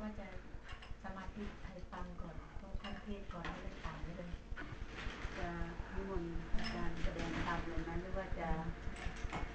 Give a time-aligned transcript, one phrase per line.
[0.00, 0.26] ว่าจะ
[1.04, 4.30] สมาธิให้ฟังก่อนเพราะท่านเทศก่อนไม่ได้ตามเลย
[5.38, 5.48] จะ
[5.94, 8.48] นิมนต์อาจารย์แสดงธรรมเลยไหมหรือว่าจะ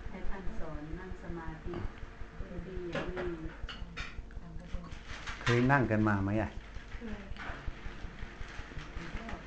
[0.10, 1.74] ให้ท่านสอนนั่งสมาธิ
[2.68, 3.28] ดีอย่างนี้
[5.44, 6.50] เคยนั่งกันมาไหมอะ
[7.00, 7.14] คือ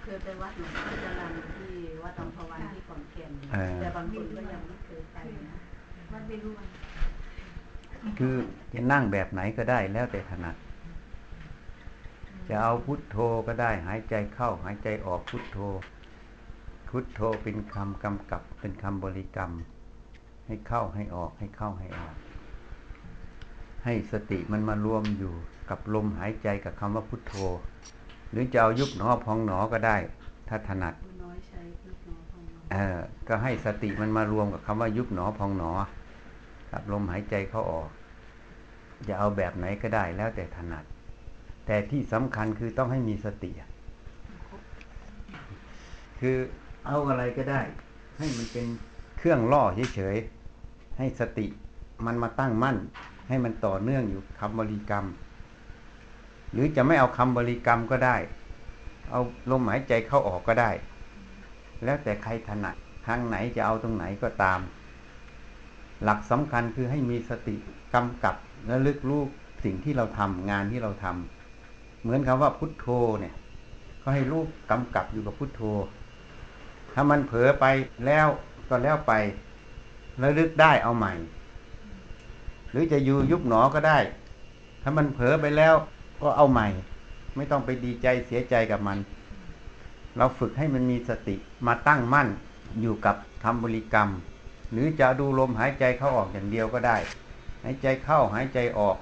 [0.03, 1.73] เคยไปวัดหลวงพ่อจรัญที่
[2.03, 3.31] วัดอัมพวันที่ขอนแก่น
[3.81, 5.19] แต่บางคนก็ยังไม่เคยไป
[5.49, 5.57] นะ
[6.13, 6.53] วัดไม่รู้
[8.19, 8.35] คือ
[8.73, 10.57] จะนั่งแบบไหนก็ได้แล้วแต่ถนัด
[12.49, 15.59] จะเอาพุทโธก็ได้หายใจเข้าหายใจออกพุทโธ
[16.89, 19.50] พุทโธเป็นคำกำกับเป็นคำบริกรรม
[20.46, 22.14] ให้เข้าให้ออกให้เข้าให้ออก
[23.85, 25.35] ให้สติมันมารวมอยู่
[25.71, 27.35] กับลมหายใจกับคำว่าพุทโธ
[28.31, 29.96] หรือจะเอายุบหนอพองหนอก็ได้
[30.49, 35.73] ถ้าถนัดผู้น้อยใช้ลูกน้องของน้องเออก็ให้สติมันมารวมกับคำว่ายุบหนอพองหนอ
[36.70, 37.89] กับลมหายใจเข้าออก
[39.09, 40.84] จะเอาแบบไหนก็ได้แล้วแต่ถนัด
[41.66, 43.50] แต่ที่สำคัญคือต้องให้มีสติ
[46.20, 46.36] คือ
[46.86, 47.61] เอาอะไรก็ได้
[48.19, 48.67] ให้มันเป็น
[49.19, 49.62] เครื่องล่อ
[49.95, 51.47] เฉยๆ ให้สติ
[52.06, 52.77] มันมาตั้งมั่น
[53.28, 55.05] ให้มันต่อเนื่องอยู่คำบริกรรม
[56.53, 58.17] หรือจะไม่เอาคำบริกรรมก็ได้
[59.11, 59.20] เอา
[59.51, 60.70] ลมหายใจเข้าออกก็ได้
[61.84, 64.61] แล้วแต่ใครถนัดทางไหนจะเอาตรงไหนก็ตาม
[66.03, 67.56] หลักสำคัญคือให้มีสติ
[67.95, 68.36] กำกับ
[68.67, 69.23] และลึกรู้
[69.64, 71.36] สิ่งที่เราทำงานที่เราทำ
[72.07, 72.87] เหมือนคำว่าพุทโธ
[73.21, 73.35] เนี่ย
[74.03, 75.62] ก็ให้รู้กำกับอยู่กับพุทโธ
[76.95, 77.67] ถ้ามันเผลอไป
[78.07, 78.27] แล้ว
[78.69, 79.13] ก็แล้วไป
[80.19, 81.13] แล้วลึกได้เอาใหม่
[82.71, 83.98] หรือจะอยู่ยุบหนอก็ได้
[84.83, 85.75] ถ้ามันเผลอไปแล้ว
[86.21, 86.67] ก็เอาใหม่
[87.37, 88.98] ไม่ต้องไปดีใจเสียใจกับมัน
[90.17, 92.29] เราฝึกให้มันมีสติมาตั้งมั่น
[92.81, 94.09] อยู่กับคำบริกรรม
[94.73, 96.97] หรือจะดูลมหายใจเข้าออกอย่างเดียวก็ได้
[97.63, 98.97] หายใจเข้าหายใจออก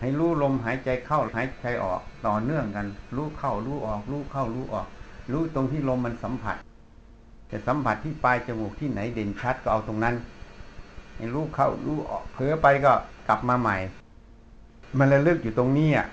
[0.00, 4.86] ให้รู้ลมหายใจเข้าหายใจออกต่อเนื่องกัน รู้เข้ารู้ออก รู้เข้ารู้ออก
[5.32, 6.56] รู้ตรงที่ลมมันสัมผัส
[7.50, 10.14] จะสัมผัสที่ปลายจมูกที่ไหนเด่นชัดก็เอาตรงนั้น
[11.16, 12.92] ให้รู้เข้ารู้ออกเผลอไปก็
[13.28, 13.76] กลับมาใหม่
[14.98, 16.06] มันระลึกอยู่ตรงนี้อะ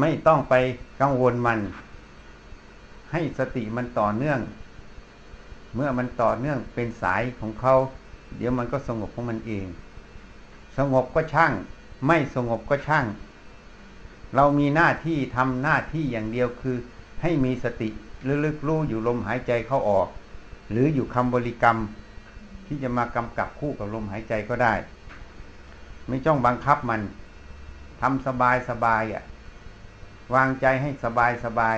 [0.00, 0.54] ไม่ต้องไป
[1.00, 1.58] กังวลมัน
[3.12, 4.40] ให้สติมันต่อเนื่อง
[5.74, 7.74] เมื่อมันต่อเนื่องเป็นสายของเขา
[8.36, 9.66] เดี๋ยวมันก็สงบของมันเอง
[10.78, 11.52] สงบก็ช่าง
[12.06, 13.06] ไม่สงบก็ช่าง
[14.34, 16.76] เรามีหน้าที่ทำหน้าที่อย่างเดียวคือ
[17.22, 17.88] ให้มีสติ
[18.28, 20.08] ระลึกรู้อยู่ลมหายใจเข้าออก
[20.70, 21.78] หรืออยู่คำบริกรรม
[22.66, 24.74] ที่จะมากำกับคู่กับลมหายใจก็ได้
[26.06, 27.00] ไม่จ้องบังคับมัน
[28.00, 29.24] ทำสบายสบายอะ
[30.34, 31.76] วางใจให้สบายสบาย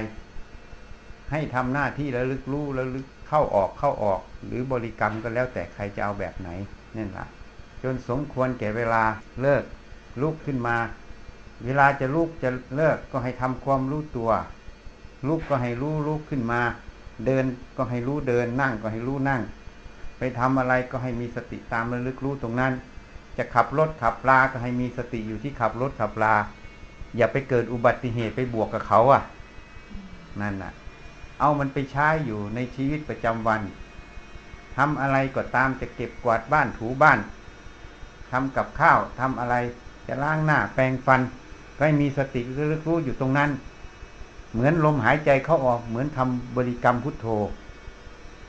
[1.32, 6.48] ให้ทำหน้าที่ระลึกรู้ระลึกเข้าออกเข้าออก หรือบริกรรมก็แล้วแต่ใครจะเอาแบบไหน
[6.96, 7.26] นั่นแหละ
[7.82, 9.02] จนสมควรแก่เวลา
[9.42, 9.64] เลิก
[10.22, 10.76] ลุกขึ้นมา
[11.64, 14.30] เวลาจะลุกจะเลิกก็ให้ทำความรู้ตัว
[15.28, 16.60] ลุกก็ให้รู้ลุกขึ้นมา
[17.26, 17.44] เดิน
[17.76, 19.40] ก็ให้รู้เดินนั่งก็ให้รู้นั่ง
[20.18, 22.72] ไปทำอะไรก็ให้มีสติตามระลึกรู้ตรงนั้น
[23.38, 26.34] จะขับรถขับลาก็ให้มีสติอยู่ที่ขับรถขับลา
[27.16, 29.22] อย่าไปเกิดอุบัติเหตุไปบวกกับเขาอะ
[30.40, 30.72] นั่นน่ะ
[31.40, 33.60] เอามันไปใช้อยู่ในชีวิตประจำวัน
[34.76, 37.18] ทำอะไรก็ตามจะเก็บกวาดบ้านถูบ้าน
[38.30, 39.54] ทำกับข้าวทำอะไร
[40.06, 41.20] จะล้างหน้าแปรงฟัน
[41.76, 43.50] ก็ให้มีสติระลึกรู้อยู่ตรงนั้น
[44.52, 47.26] เหมือนลมหายใจเข้าออกเหมือนทำบริกรรมพุทโธ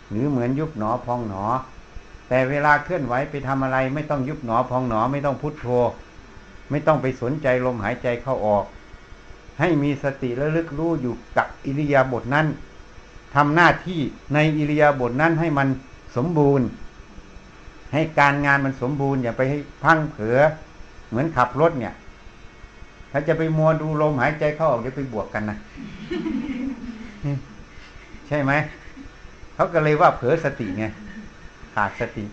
[0.10, 1.44] หรือเหมือนยุบหนอพองหนอ
[2.30, 5.68] แต่เวลาเคลื่อนไหวไปทำอะไร ไม่ต้องยุบหนอพองหนอไม่ต้องพุทโธ
[6.70, 8.66] ไม่ต้องไปสนใจลมหายใจเข้าออก
[9.60, 12.48] ให้มีสติระลึกรู้อยู่กับอิริยาบถนั้น
[13.36, 14.02] ทำหน้าที่
[14.34, 15.68] ในอิริยาบถนั้นให้มัน
[16.16, 16.68] สมบูรณ์
[17.94, 20.40] ให้การงานมันสมบูรณ์อย่าไปให้พังเผลอ
[21.10, 21.94] เหมือนขับรถเนี่ย
[23.12, 25.58] ถ้าจะไปมัวดูลมหายใจเข้าออกเดี๋ยวไปบวกกันนะ
[28.28, 28.52] ใช่ไหม
[29.56, 30.86] เขาก็เลยว่าเผลอสติไง
[31.76, 32.26] ขาดสติ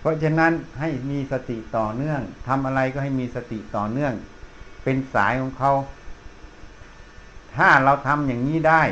[0.00, 4.12] เพราะฉะนั้นให้มีสติต่อเนื่องทำอะไรก็ให้มีสติต่อเนื่อง
[4.82, 5.72] เป็นสายของเขา
[7.56, 8.82] ถ้าเราทำอย่างนี้ได้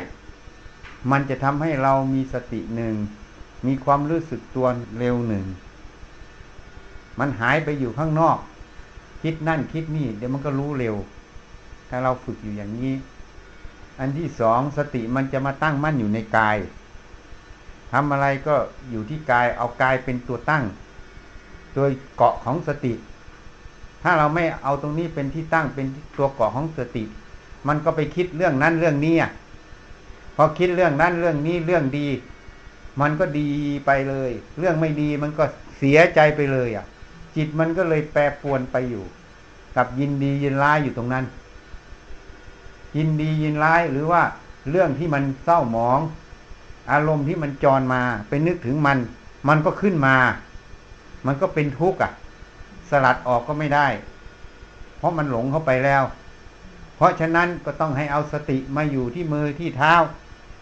[1.11, 2.95] มันจะทำให้เรามีสติหนึ่ง
[3.67, 4.67] มีความรู้สึกตัว
[4.99, 5.45] เร็วหนึ่ง
[7.19, 8.37] มันหายไปอยู่ข้างนอก
[9.23, 10.95] คิดนั่นคิดนี่ เดี๋ยวมันก็รู้เร็ว
[11.89, 12.93] ถ้าเราฝึกอยู่อย่างนี้
[13.99, 16.57] อันที่สองสติมันจะมาตั้งมั่นอยู่ในกาย
[17.91, 18.55] ทำอะไรก็
[18.91, 20.63] อยู่ที่กายเอากายเป็นตัวตั้ง
[21.75, 22.93] โดยเกาะของสติ
[24.03, 25.85] ถ้าเราไม่เอาตรงนี้เป็นที่ตั้งเป็น
[26.17, 27.03] ตัวเกาะของสติ
[27.67, 29.27] มันก็ไปคิดเรื่องนั้นเรื่องนี้อ่
[30.35, 32.07] พอคิดเรื่องนั้นเรื่องนี้เรื่องดี
[33.01, 33.49] มันก็ดี
[33.85, 35.43] ไปเลย เรื่องไม่ดีมันก็
[35.77, 36.85] เสียใจไปเลยอะ
[37.35, 39.05] จิตมันก็เลยแปรปรวนไปอยู่
[39.75, 41.25] กับยินดียินร้ายอยู่ตรงนั้น
[42.97, 44.23] ยินดียินร้ายหรือว่า
[44.69, 45.99] เรื่องที่มันเศร้าหมอง
[46.91, 48.97] อารมณ์ที่มันจรมาไปนึกถึงมัน
[49.47, 50.15] มันก็ขึ้นมา
[51.25, 52.11] มันก็เป็นทุกข์อะ
[52.89, 53.87] สลัดออกก็ไม่ได้
[54.97, 56.03] เพราะมันหลงเข้าไปแล้ว
[56.95, 59.93] เพราะฉะนั้นก็ต้องให้เอาสติมาอยู่ที่มือที่เท้า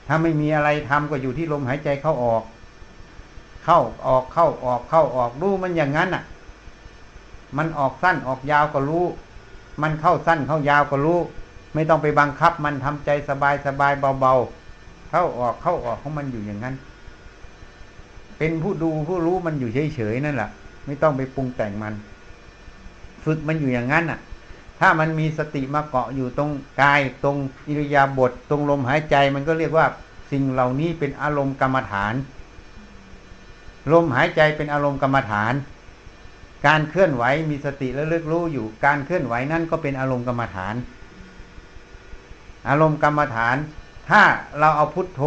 [0.07, 2.43] ถ้าไม่มีอะไรทำก็อยู่ที่ลมหายใจเข้าออก
[3.65, 6.23] เข้าออกเข้าออกเข้าออกรู้มันอย่างนั้นอะ
[7.57, 9.05] มันออกสั้นออกยาวก็รู้
[9.81, 11.19] มันเข้าสั้นเข้ายาวก็รู้
[11.73, 16.75] ไม่ต้องไปบังคับ มันทำใจสบายสบายเบาๆ เข้าออกเข้าออกของมันอยู่อย่างนั้น
[18.37, 20.49] เป็นผู้ดูผู้รู้มันอยู่เฉยๆนั่นแหละ
[20.85, 21.93] ไม่ต้องไปปรุงแต่งมัน
[23.23, 24.19] ฝึกมันอยู่อย่างนั้นอะ
[24.79, 27.37] ถ้ามันมีสติมาเกาะอยู่ตรงกายตรง
[27.67, 29.85] อิริยาบถตรงลมหายใจ มันก็เรียกว่า
[30.31, 32.13] สิ่งเหล่านี้เป็นอารมณ์กรรมฐาน
[33.91, 35.53] ลมหายใจเป็นอารมณ์กรรมฐาน
[36.67, 40.75] การเคลื่อนไหวมีสติและเลือกรู้อยู่ การเคลื่อนไหวนั่นก็เป็นอารมณ์กรรมฐาน
[42.69, 43.55] อารมณ์กรรมฐาน
[44.09, 44.21] ถ้า
[44.59, 45.21] เราเอาพุทโธ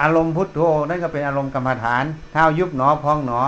[0.00, 3.40] อารมณ์พุทโธนั่นก็เป็นอารมณ์กรรมฐานถ้าเอายุบหนอพองหนอ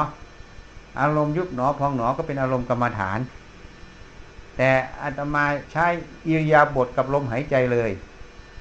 [1.01, 3.19] อารมณ์ยุบหนอพองหนอก็เป็นอารมณ์กรรมฐาน
[4.57, 4.71] แต่
[5.03, 5.87] อาตมาใช้
[6.27, 7.91] อิริยาบถกับลมหายใจเลย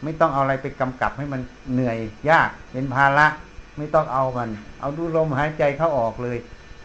[0.04, 1.42] ไม่ต้องเอาอะไรไปกำกับให้มัน
[1.74, 1.98] เหนื่อย
[2.30, 3.28] ยากเป็นภาระ
[3.78, 4.50] ไม่ต้องเอามัน
[4.80, 6.38] เอาดูลมหายใจเข้าออกเลย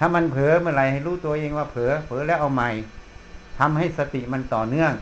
[0.04, 2.70] ถ้ามันเผลอเมื่อไหร่ให้รู้ตัวเองว่าเผลอเผลอแล้วเอาใหม่
[3.58, 4.92] ทำให้สติมันต่อเนื่อง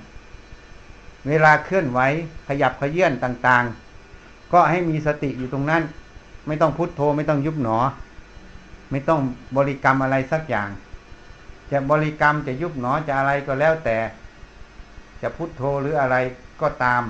[1.29, 2.01] เวลาเคลื่อนไหว
[2.49, 5.83] ขยับขยื่นต่างๆ ก็ให้มีสติอยู่ตรงนั้น
[6.47, 7.79] ไม่ต้องพุทโธไม่ต้องยุบหนอ
[8.91, 9.21] ไม่ต้อง
[9.57, 10.69] บริกรรมอะไรสักอย่าง
[11.71, 13.99] จะบริกรรมจะยุบหนอจะอะไรก็แล้วแต่
[15.23, 16.17] จะพุทโธหรืออะไร
[16.61, 17.03] ก็ตาม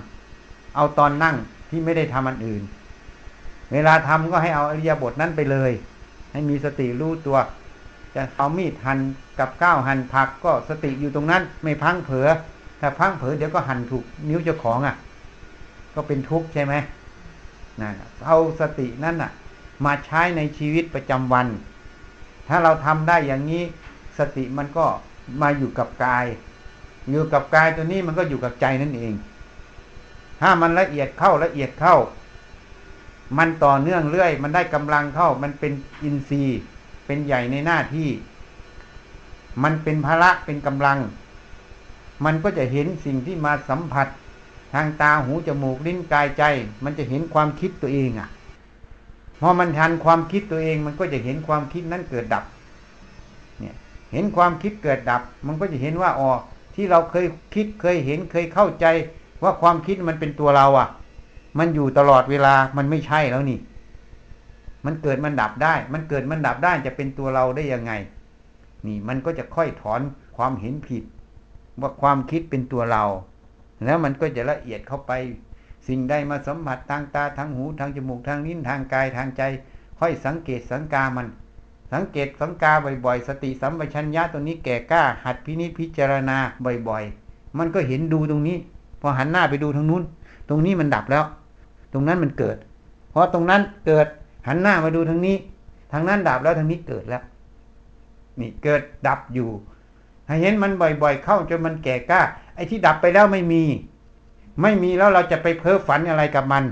[0.77, 1.37] เอาตอนนั่ง
[1.71, 2.63] ที่ไม่ได้ทำอันอื่น
[3.73, 5.73] เวลาทำก็ให้เอาอริยบทนั้นไปเลย
[6.33, 7.39] ให้มีสติรู้ตัว
[8.15, 8.99] จะเอามีดหั่น
[9.39, 12.29] กับก้าวหั่นผักก็สติอยู่ตรงนั้น ไม่พังเผลอ
[12.81, 14.97] ถ้าพังเผลอเดี๋ยวก็หั่นถูกนิ้วเจ้าของอะ
[15.95, 16.75] ก็เป็นทุกข์ใช่ไหม
[17.81, 17.95] นั่น
[18.27, 19.31] เอาสตินั่นอะ
[19.85, 21.47] มาใช้ในชีวิตประจำวัน
[22.49, 23.63] ถ้าเราทำได้อย่างนี้
[24.19, 24.87] สติมันก็
[25.41, 26.25] มาอยู่กับกาย
[27.11, 29.13] อยู่กับกายตัวนี้มันก็อยู่กับใจนั่นเอง
[30.41, 31.97] ถ้ามันละเอียดเข้าละเอียดเข้า
[33.39, 35.73] มันต่อเนื่องเรื่อย มันได้กำลังเข้า มันเป็น
[36.03, 36.61] อินทรีย์
[37.13, 38.09] เป็นใหญ่ในหน้าที่
[39.63, 40.99] มันเป็นภาระเป็นกำลัง
[42.25, 44.07] มันก็จะเห็นสิ่งที่มาสัมผัส
[44.75, 46.43] ทางตาหูจมูกลิ้นกายใจ
[46.85, 48.29] มันจะเห็นความคิดตัวเองอะ
[49.41, 52.45] พอมันทันความคิดตัวเอง มันก็จะเห็นความคิดนั้นเกิดดับ
[53.61, 53.75] เนี่ย
[54.13, 56.31] เห็นความคิดเกิดดับ มันก็จะเห็นว่าอ๋อ
[56.75, 58.87] ที่เราเคยคิดเคยเห็นเคยเข้าใจ
[59.43, 60.89] ว่าความคิดมันเป็นตัวเราอะ
[61.59, 63.59] มันอยู่ตลอดเวลามันไม่ใช่แล้วนี่
[64.87, 67.93] มันเกิดมันดับได้ มันเกิดมันดับได้จะเป็นตัวเราได้ยังไง
[68.87, 70.01] นี่มันก็จะค่อยถอน
[70.37, 71.03] ความเห็นผิด
[71.81, 73.05] ว่าความคิดเป็นตัวเรา
[73.85, 75.13] แล้วมันก็จะละเอียดเข้าไป
[75.89, 79.43] สิ่งใดมาสัมผัสทางตาทางหูทางจมูกทางลิ้นทางกายทางใจ
[79.99, 81.27] ค่อยสังเกตสังกามัน
[81.93, 82.73] สังเกตสังกา
[83.05, 86.37] บ่อยๆ สติสัมปชัญญะตัวนี้แก่กล้า หัดพินิจพิจารณา
[86.89, 88.57] บ่อยๆ มันก็เห็นดูตรงนี้
[89.01, 90.03] พอหันหน้าไปดูทางนู้น
[90.49, 91.25] ตรงนี้มันดับแล้ว
[91.93, 92.57] ตรงนั้นมันเกิด
[93.11, 94.07] เพราะตรงนั้นเกิด
[94.47, 95.37] หันหน้ามาดูทางนี้
[95.93, 97.23] ทางนั้นดับแล้วทางนี้เกิดแล้ว
[98.41, 99.49] นี่เกิดดับอยู่
[100.27, 102.21] ให้เห็นมันบ่อย ๆ เข้าจนมันแก่กล้า
[102.55, 103.63] ไอ้ที่ดับไปแล้วไม่มี
[104.63, 106.65] ไม่มีแล้วเราจะไปเพ้อฝันอะไรกับมัน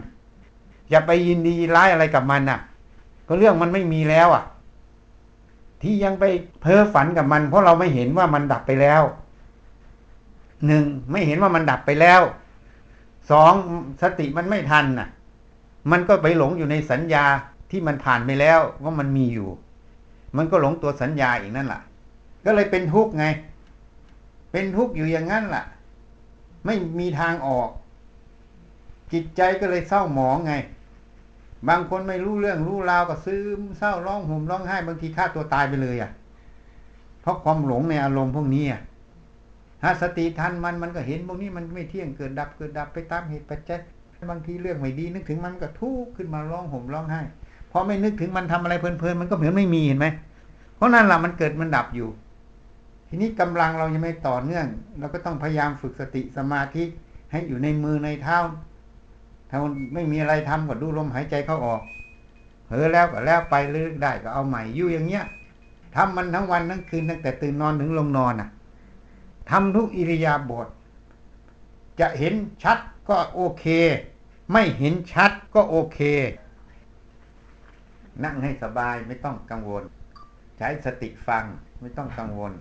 [0.90, 2.60] อย่าไปยินดีร้ายอะไรกับมันน่ะ
[3.26, 4.44] ก็เรื่องมันไม่มีแล้ว อะ
[5.82, 6.24] ที่ยังไป
[6.60, 9.02] เพ้อฝันกับมัน เพราะเราไม่เห็นว่ามันดับไปแล้ว
[10.66, 12.20] หนึ่งไม่เห็นว่ามันดับไปแล้ว
[13.30, 13.52] สอง
[14.02, 15.08] สติมันไม่ทันน่ะ
[15.90, 17.24] มันก็ไปหลงอยู่ในสัญญา
[17.70, 19.48] ที่มันผ่านไปแล้วว่ามันมีอยู่
[20.36, 21.80] มันก็หลงตัวสัญญาอีกนั่นแหละ
[22.44, 23.26] ก็เลยเป็นทุกข์ไง
[24.52, 25.64] เป็นทุกข์อยู่อย่างนั้นล่ะ
[26.64, 27.68] ไม่มีทางออก
[29.12, 30.54] จิตใจก็เลยเศร้าหมองไง
[31.68, 36.10] บางคนไม่รู้เรื่องรู้ราวก็ซึมเศร้าร้องห่มร้องไห้บางทีฆ่าตัวตายไปเลยอะ
[37.20, 38.80] เพราะความหลงในอารมณ์พวกนี้อะ
[39.82, 43.80] ถ้าสติทันมันมันก็เห็นพวกนี้มันไม่เที่ยงเกิดดับเกิดดับไปตามเหตุปัจจัย
[44.30, 47.20] บางทีเรื่องไม่ดีนึกถึงมันก็ทุกข์ขึ้นมาร้องห่มร้องไห้
[47.70, 50.06] พอไม่นึกถึงมันทำอะไรเพลินๆมันก็เหมือนไม่มีเห็นไหม
[50.76, 52.08] เพราะนั่นแหละมันเกิดมันดับอยู่
[53.08, 54.66] ทีนี้กำลังเรายังไม่ต่อเนื่อง
[54.98, 56.84] เราก็ต้องพยายามฝึกสติสมาธิ
[57.30, 58.38] ให้อยู่ในมือในเท้า
[59.50, 59.58] ถ้า
[59.94, 61.82] ไม่มีอะไรทำก็ดูลมหายใจเข้าออก
[62.66, 65.24] เผลอแล้วก็แล้วไปเลือกได้ก็เอาใหม่อยู่อย่างเงี้ย
[65.96, 68.48] ทำมันทั้งวันทั้งคืนตั้งแต่ตื่นนอนถึงลงนอนอะ
[69.50, 70.68] ทำทุกอิริยาบถ
[72.00, 73.64] จะเห็นชัดก็โอเค
[74.52, 76.00] ไม่เห็นชัดก็โอเค
[78.24, 79.84] นั่งให้สบายไม่ต้องกังวล
[80.58, 81.44] ใช้สติฟัง
[81.80, 82.52] ไม่ต้องกังวล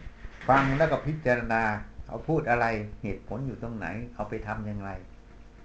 [0.50, 1.64] ฟังแล้วก็พิจารณา
[2.08, 2.66] เอาพูดอะไร
[3.04, 4.92] เหตุผลอยู่ตรงไหน เอาไปทำอย่างไร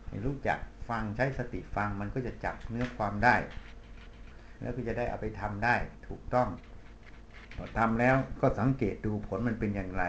[0.08, 0.58] ให้รู้จัก
[0.88, 3.36] ฟังใช้สติฟังมันก็จะจับเนื้อความได้
[4.60, 5.74] แล้วก็จะได้เอาไปทำได้
[6.08, 6.48] ถูกต้อง
[7.56, 10.04] พอทำแล้วก็สังเกตดูผลมันเป็นอย่างไร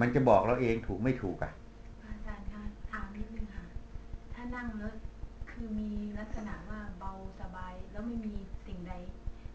[0.00, 1.52] มันจะบอกเราเองถูกไม่ถูกอะ
[2.02, 3.64] พระอาจารย์คะถามนิดนึงค่ะ
[4.34, 4.92] ถ้านั่งแล้ว
[5.54, 8.34] คือมีลักษณะว่าเบาสบายแล้วไม่มี
[8.66, 8.92] สิ่งใด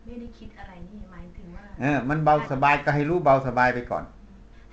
[0.06, 4.04] ไม่ได้คิดอะไรนี่หมายถึงว่าเออมันเบาสบายก็ให้รู้เบาสบายไปก่อน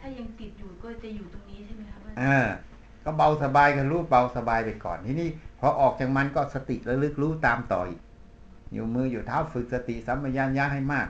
[0.01, 5.29] ถ้ายังติดอยู่ก็จะอยู่ตรงนี้ใช่ไหมคะพระอาเอจารย์อก็เบาสบายก็รู้เบาสบายไปก่อนทีนี้
[5.61, 8.01] พอออกจากมันก็สติระลึกรู้ตามต่ออีก
[8.73, 11.09] อยู่มืออยู่เท้าฝึกสติสัมปชัญญะให้มาก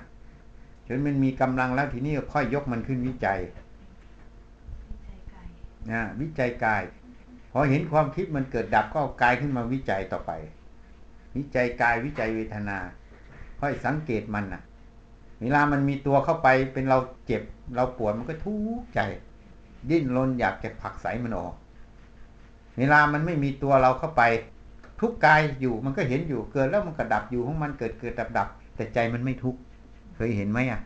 [0.86, 3.38] จนมันมีกำลังแล้วทีนี้ก็ค่อยยกมันขึ้นวิจัย
[5.02, 5.38] ใจไกล
[5.90, 7.05] นะวิจัยกายพ
[7.56, 10.32] อเห็นความคิดมันเกิดดับก็ากายขึ้นมาวิจัยต่อไป
[11.36, 12.78] วิจัยกายวิจัยเวทนา
[13.60, 14.62] ค่อยสังเกตมันนะ
[15.40, 17.42] เวลามันมีตัวเข้าไปเป็นเราเจ็บ
[17.76, 19.00] เราปวดมันก็ทุกข์ใจ
[19.90, 21.54] ดิ้นรนอยากจะผักไสมันออก
[22.78, 24.22] เวลามันไม่มีตัวเราเข้าไป
[25.00, 29.60] ทุกข์กายอยู่มันก็เห็นอยู่เกิดแล้วมันก็ดับอยู่ของมันเกิดเกิดดับดับแต่ใจมันไม่ทุกข์
[30.16, 30.80] เคยเห็นไหมอะ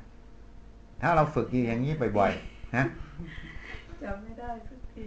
[1.00, 2.86] ถ้าเราฝึกอยู่อย่างนี้บ่อยๆนะ
[4.02, 5.06] จำไม่ได้สักที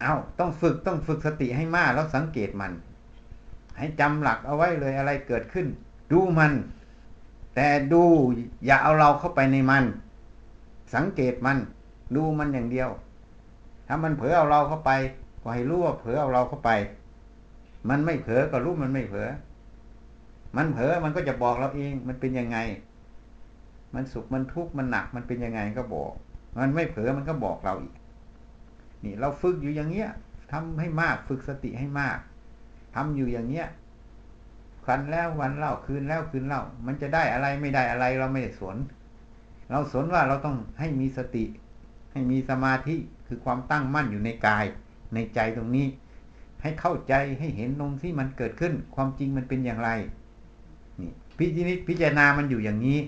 [0.00, 2.72] เอาต้องฝึกต้องฝึกสติให้มากแล้วสังเกตมัน
[3.78, 5.66] ให้จำหลักเอาไว้เลยอะไรเกิดขึ้น
[6.12, 6.52] ดูมัน
[7.54, 8.02] แต่ดู
[8.66, 9.84] อย่าเอาเราเข้าไปในมัน
[10.94, 11.58] สังเกตมัน
[12.16, 12.90] ดูมันอย่างเดียว
[13.86, 14.90] ถ้ามันเผลอเอาเราเข้าไป
[15.42, 16.70] ก็ให้รู้ว่าเผลอเอาเราเข้าไป
[17.88, 19.28] มันไม่เผลอก็รู้มันไม่เผลอ
[20.56, 22.58] มันเผลอมันก็จะบอกเราเองมันเป็นยังไง
[23.94, 26.12] มันสุขมันทุกข์มันหนักมันเป็นยังไงก็บอก
[26.60, 27.94] มันไม่เผลอมันก็บอกเราอีก
[29.04, 30.08] นี่เราฝึกอยู่อย่างเงี้ย
[30.52, 32.18] ทำให้มากฝึกสติให้มาก
[32.94, 33.68] ทำอยู่อย่างเงี้ย
[34.84, 38.76] คันแล้ววันเล่าคืนแล้วคืนเล่า มันจะได้อะไรไม่ได้อะไรเราไม่ได้สน
[39.70, 41.44] เราสนว่าเราต้องให้มีสติ
[42.12, 44.64] ให้มีสมาธิคือความตั้งมั่นอยู่ในกาย
[45.14, 45.86] ในใจตรงนี้
[46.62, 49.90] ให้เข้าใจให้เห็นตรงที่มันเกิดขึ้น ความจริงมันเป็นอย่างไร
[51.00, 53.00] นี่พิจิตพิจารณามันอยู่อย่างนี้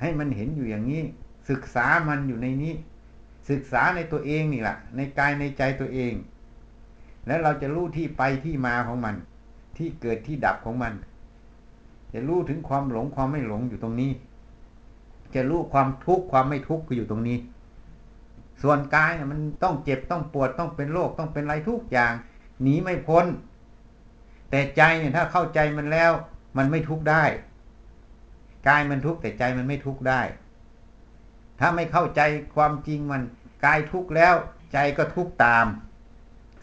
[0.00, 1.02] ให้มันเห็นอยู่อย่างนี้
[1.50, 2.74] ศึกษามันอยู่ในนี้
[3.50, 6.12] ศึกษาในตัวเองนี่แหละในกายในใจตัวเอง
[7.26, 9.14] แล้วเราจะรู้ที่ไปที่มาของมัน
[9.76, 10.92] ที่เกิดที่ดับของมัน
[12.12, 14.12] จะรู้ถึงความหลงความไม่หลงอยู่ตรงนี้
[15.34, 17.38] จะรู้ความทุกข์ความไม่ทุกข์ก็อยู่ตรงนี้
[18.62, 22.12] ส่วนกายเนี่ยมันต้องเจ็บต้องปวดต้องเป็นโรคต้องเป็นอะไรทุกอย่าง
[22.62, 23.26] หนีไม่พ้น
[24.50, 26.12] แต่ใจเนี่ยถ้าเข้าใจมันแล้ว
[26.56, 27.24] มันไม่ทุกข์ได้
[28.68, 30.20] กายมันทุกข์แต่ใจมันไม่ทุกข์ได้
[31.60, 32.20] ถ้าไม่เข้าใจ
[32.56, 33.22] ความจริงมัน
[33.64, 34.34] กายทุกข์แล้ว
[34.72, 35.66] ใจก็ทุกข์ตาม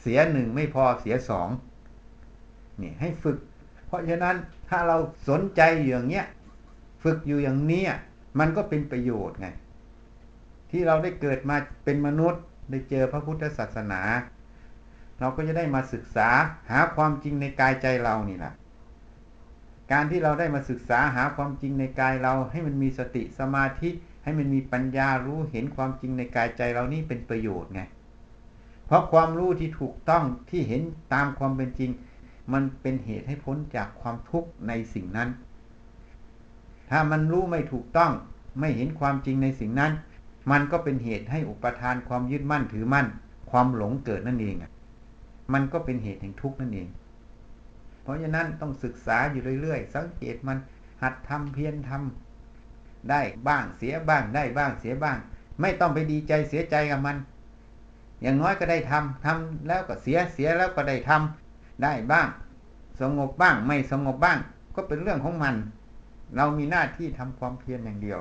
[0.01, 1.49] เสียหนึ่งไม่พอเสียสอง
[2.81, 3.37] นี่ให้ฝึก
[3.87, 4.35] เพราะฉะนั้น
[4.69, 4.97] ถ้าเรา
[5.29, 6.25] สนใจอย่างเงี้ย
[7.03, 7.91] ฝึกอยู่อย่างเนี้ย
[8.39, 9.47] มันก็เป็นประโยชน์ไง
[10.71, 11.55] ที่เราได้เกิดมา
[11.85, 14.01] เป็นมนุษย์ได้เจอพระพุทธศาสนา
[15.19, 16.29] เราก็จะได้มาศึกษา
[16.71, 18.53] หาความจริงในกายใจเรานี่แหละ
[19.91, 23.89] การที่เราได้มาศึกษาหาความจริงในกายเราให้มันมีสติสมาธิ
[24.23, 27.81] ให้มันมีปัญญารู้เห็นความจริงในกายใจเรานี่เป็นประโยชน์ไง
[28.85, 30.81] เพราะความรู้ที่ถูกต้องที่เห็น
[31.13, 31.91] ตามความเป็นจริง
[32.53, 35.29] มันเป็นเหตุให้พ้นจากความทุกข์ในสิ่งนั้น
[36.89, 38.11] ถ้ามันรู้ไม่ถูกต้อง
[38.59, 39.91] ไม่เห็นความจริงในสิ่งนั้น
[40.51, 43.07] มันก็เป็นเหตุให้อุปทานความยึดมั่นถือมั่น
[43.51, 44.55] ความหลงเกิดนั่นเอง
[45.53, 46.87] มันก็เป็นเหตุแห่งทุกข์นั่นเอง
[48.01, 50.57] เพราะฉะนั้นต้องศึกษาอยู่เรื่อยๆ สังเกตมัน
[51.01, 52.30] หัดทำเพียรทำ
[53.09, 55.17] ได้บ้างเสียบ้างได้บ้างเสียบ้าง
[55.61, 57.17] ไม่ต้องไปดีใจเสียใจกับมัน
[58.21, 62.27] อย่างน้อยก็ได้ทำทำแล้วก็เสียเสียแล้วก็ได้ทำได้บ้าง
[63.01, 64.37] สงบบ้างไม่สงบบ้าง
[64.75, 65.55] ก็เป็นเรื่องของมัน
[66.35, 68.19] เรามีหน้าที่ทำความเพียรอย่างเดียว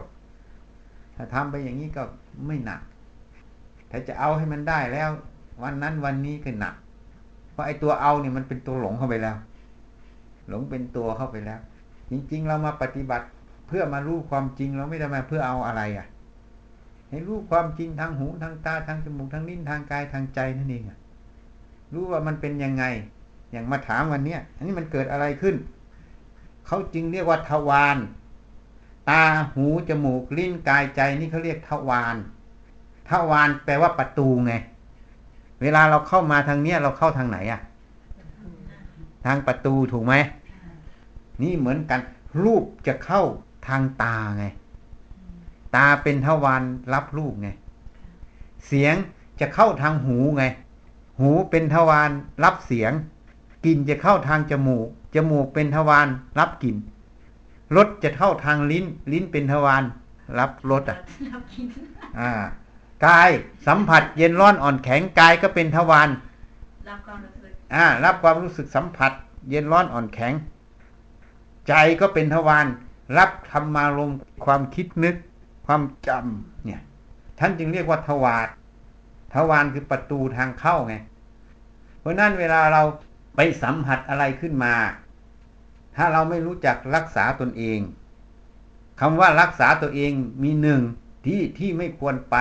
[1.16, 2.02] ถ้าทำไปอย่างนี้ก็
[2.46, 2.80] ไม่หนัก
[3.90, 5.10] ถ้าจะเอาให้มันได้แล้ว
[5.62, 6.74] วันนั้นวันนี้ก็หนัก
[7.52, 9.36] เพราะไอ้ตัวเอาเนี่ยมันเป็นตัวหลงเข้าไปแล้ว
[10.48, 11.60] หลงเป็นตัวเข้าไปแล้ว
[12.10, 13.26] จริง ๆ เรามาปฏิบัติ
[13.70, 16.06] เพื่อมารู้ความจริงเราไม่ได้มาเพื่อเอาอะไรอะ
[17.08, 20.84] ให้รู้ความจริงทางหูทางตาทางจมูกทางลิ้นทางกายทางใจนั่นเอง
[21.94, 22.84] รู้ว่ามันเป็นยังไง
[23.52, 25.56] อย่างมาถามวันเนี้ยอันนี้มันเกิดอะไรขึ้น
[26.66, 27.96] เขาจึงเรียกว่าทวาร
[29.10, 29.22] ตา
[29.54, 32.16] หูจมูกลิ้นกายใจนี่เขาเรียกทวาร
[33.10, 34.52] ทวารแปลว่าประตูไง
[35.62, 37.60] เวลาเราเข้ามาทางเนี้ยเราเข้าทางไหนอะ
[39.26, 40.14] ทางประตูถูกไหม
[41.42, 42.00] นี่เหมือนกัน
[42.44, 43.22] รูปจะเข้า
[43.70, 44.44] ทางตาไง
[45.76, 46.62] ตาเป็นทวาร
[46.94, 47.48] รับรูปไง
[48.66, 48.94] เสียง
[49.40, 50.44] จะเข้าทางหูไง
[51.20, 52.10] หูเป็นทวาร
[52.44, 52.92] รับเสียง
[53.64, 56.06] กลิ่นจะเข้าทางจมูก จมูกเป็นทวาร
[56.38, 56.76] รับกลิ่น
[57.76, 59.82] รสจะเข้าทางลิ้น ลิ้นเป็นทวาร
[60.38, 60.96] รับรสอะ
[61.32, 61.66] รับกิน
[62.18, 62.30] อ่า
[63.06, 63.30] กาย
[63.66, 66.08] สัมผัสเย็นร้อนอ่อนแข็งกายก็เป็นทวาร
[66.88, 69.12] รับความรู้สึกอ่ารับความรู้สึกสัมผัส
[69.50, 70.32] เย็นร้อนอ่อนแข็ง
[71.68, 72.66] ใจก็เป็นทวาร
[73.18, 74.12] รับธรรมารม
[74.44, 75.16] ความคิดนึก
[75.66, 76.80] ความจำเนี่ย
[77.38, 78.46] ท่านจึงเรียกว่าทวาร
[79.34, 80.94] ทวารคือประตูทางเข้าไง
[82.00, 82.82] เพราะนั้นเวลาเรา
[83.36, 84.74] ไปสัมผัสอะไรขึ้นมา
[85.96, 87.80] ถ้าเราไม่รู้จักรักษาตนเอง
[89.00, 90.12] คำว่ารักษาตัวเอง
[90.42, 90.80] มีหนึ่ง
[91.26, 92.36] ที่ที่ไม่ควรไป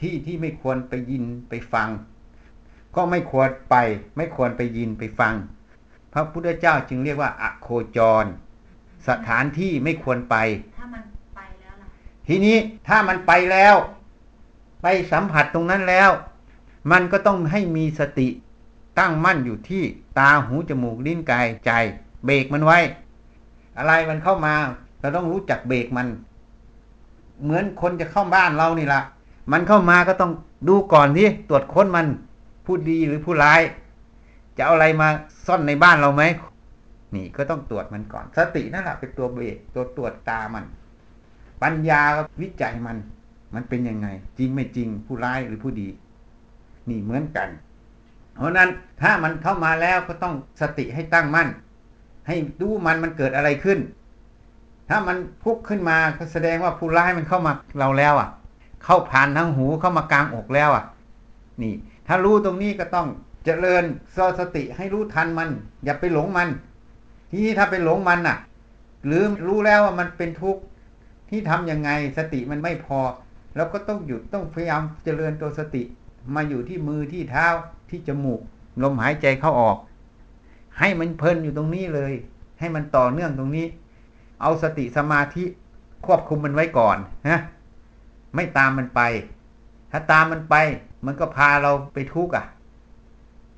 [0.00, 1.88] ที่ที่ไม่ควรไปยินไปฟัง
[2.96, 3.74] ก็ไม่ควรไป
[4.16, 5.34] ไม่ควรไปยินไปฟัง
[6.12, 8.24] พระพุทธเจ้าจึงเรียกว่าอโคจร
[9.08, 10.36] สถานที่ไม่ควรไป
[10.78, 11.02] ถ้ามัน
[11.36, 11.88] ไปแล้วล่ะ
[12.28, 12.56] ทีนี้
[12.88, 13.74] ถ้ามันไปแล้ว
[14.82, 16.10] ไปสัมผัสตรงนั้นแล้ว
[16.92, 18.28] มันก็ต้องให้มีสติ
[18.98, 19.82] ตั้งมั่นอยู่ที่
[20.18, 21.70] ตาหูจมูกลิ้นกายใจ
[22.24, 22.78] เบรกมันไว้
[23.78, 24.54] อะไรมันเข้ามา
[25.00, 26.06] เราต้องรู้จักเบรกมัน
[27.42, 29.00] เหมือนคนจะเข้าบ้านเรานี่ละ
[29.52, 30.32] มันเข้ามาก็ต้อง
[30.68, 32.06] ดูก่อนที่ตรวจค้นมัน
[32.64, 33.60] ผู้ดีหรือผู้ร้าย
[34.56, 35.08] จะเอาอะไรมา
[35.46, 36.22] ซ่อนในบ้านเราไหม
[37.16, 40.64] นี่ก็ต้องตรวจมันก่อน สตินั่นแหละเป็นตัวเบรกตัวตรวจตามัน
[41.62, 42.02] ปัญญา
[42.40, 42.96] วิจัยมัน
[43.54, 44.08] มันเป็นยังไง
[44.38, 45.88] จริงไม่จริงผู้ร้ายหรือผู้ดี
[46.88, 47.48] นี่เหมือนกัน
[48.34, 48.70] เพราะนั้น
[49.02, 51.48] ถ้ามันเข้ามาแล้วก็ต้องสติให้ตั้งมั่น
[52.26, 53.78] ให้ดูมันมันเกิดอะไรขึ้น
[54.88, 58.28] ถ้ามันพุกขึ้นมาก็แสดงว่าผู้ร้ายมันเข้ามาเราแล้วอะ
[58.84, 60.84] เข้าผ่านทางหูเข้ามากลางอกแล้วอะ
[61.62, 61.74] นี่
[62.06, 63.08] ถ้ารู้ตรงนี้ก็ต้อง
[63.44, 63.84] เจริญ
[64.16, 65.50] สสติให้รู้ทันมัน
[65.84, 66.48] อย่าไปหลงมัน
[67.30, 68.38] ทีนี้ถ้าไปหลงมันอะ
[69.06, 70.62] หรือรู้แล้วว่ามันเป็นทุกข์
[71.30, 72.98] ที่ทํำยังไงสติมันไม่พอ
[73.56, 75.82] แล้วก็ต้องหยุดต้องพยายามเจริญตัวสติ
[76.34, 77.46] มาอยู่ที่มือที่เท้า
[77.90, 78.40] ที่จมูก
[78.82, 79.78] ลมหายใจเข้าออก
[80.78, 82.12] ให้มันเพลินอยู่ตรงนี้เลย
[82.60, 83.66] ให้มันต่อเนื่องตรงนี้
[84.42, 85.44] เอาสติสมาธิ
[86.06, 86.96] ควบคุมมันไว้ก่อน
[87.28, 87.40] นะ
[88.34, 89.00] ไม่ตามมันไป
[89.92, 90.54] ถ้าตามมันไป
[91.06, 92.44] มันก็พาเราไปทุกข์อะ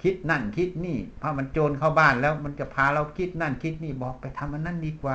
[0.03, 5.15] คิดนั่นคิดนี่พอมันโจรเข้าบ้านแล้วมันจะพาเราคิดนั่นคิดนี่บอกไปทำอันนั้นดีกว่า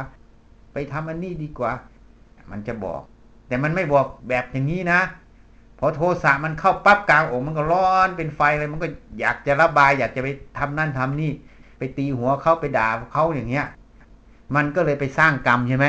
[0.74, 1.72] ไปทำอันนี้ดีกว่า
[2.52, 3.02] มันจะบอก
[3.48, 5.00] แต่มันไม่บอกแบบอย่างนี้นะ
[5.80, 8.88] พอโทสะมันเข้าปั๊บกลางอกมันก็ร้อนเป็นไฟเลยมันก็
[9.20, 11.32] อยากจะระบาย อยากจะไปทำนั่นทำนี่
[11.78, 13.66] ไปตีหัวเขาไปด่าเขาอย่างเงี้ย
[14.56, 15.88] มันก็เลยไปสร้างกรรมใช่ไหม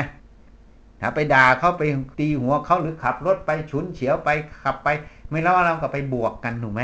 [1.01, 1.83] ถ้าไปด่าเขาไป
[2.19, 4.29] ตีหัวเขาหรือขับรถไปฉุนเฉียวไป
[4.63, 4.87] ขับไป
[5.29, 6.81] ไม่แล้วเราก็ไปบวกกันถูกไหม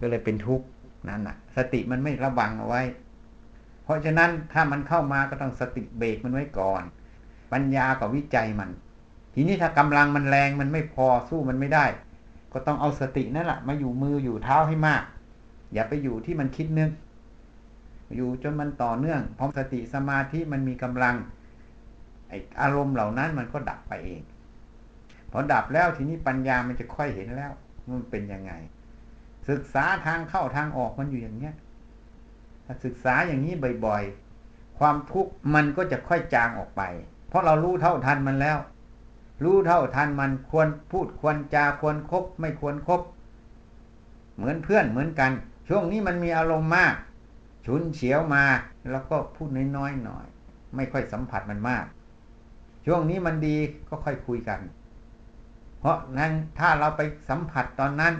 [0.00, 0.66] ก็เลยเป็นทุกข์
[1.08, 2.82] นั่นน่ะ สติมันไม่ระวังเอาไว้
[3.84, 6.82] เพราะฉะนั้นถ้ามันเข้ามาก็ต้องสติเบรกมันไว้ก่อน
[7.52, 8.70] ปัญญากับวิจัยมัน
[9.34, 11.86] ทีนี้ถ้ากำลังมันแรงมันไม่พอสู้มันไม่ได้
[12.52, 15.02] ก็ต้องเอาสตินั่นแหละมาอยู่มืออยู่เท้าให้มาก
[15.72, 16.90] อย่าไปอยู่ที่มันคิดนึก
[18.16, 21.14] อยู่จนมันต่อเนื่องพอสติสมาธิมันมีกำลัง
[22.28, 24.22] ไออารมณ์เหล่านั้นมันก็ดับไปเอง
[25.30, 27.52] พอดับแล้วทีนี้ปัญญามันจะค่อยเห็นแล้ว
[27.90, 28.52] มันเป็นยังไง
[29.48, 31.54] ศึกษาทางเข้าทางออกมันอยู่อย่างเนี้ย
[32.64, 33.54] ถ้าศึกษาอย่างนี้
[33.86, 36.82] บ่อยๆ ความทุกข์มันก็จะค่อยจางออกไป
[37.28, 38.58] เพราะเรารู้เท่าทันมันแล้ว
[39.44, 43.00] รู้เท่าทันมันควรพูดควรจาควรครบไม่ควรครบ
[44.36, 45.30] เหมือนเพื่อนเหมือนกัน
[45.68, 46.94] ช่วงนี้มันมีอารมณ์มาก
[47.66, 48.44] ฉุนเฉียวมา
[48.90, 50.26] แล้วก็พูดน้อยๆหน่อย
[50.76, 51.84] ไม่ค่อยสัมผัสมันมาก
[52.86, 53.56] ช่วงนี้มันดี
[53.88, 54.60] ก็ค่อยคุยกัน
[55.78, 58.14] เพราะนั้นถ้าเราไปสัมผัสตอนนั้น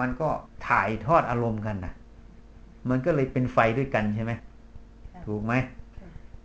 [0.00, 0.28] มันก็
[0.68, 1.92] ถ่ายทอดอารมณ์กันนะ
[2.88, 4.32] มันก็เลยเป็นไฟด้วยกันใช่ไหม
[5.26, 5.54] ถูกไหม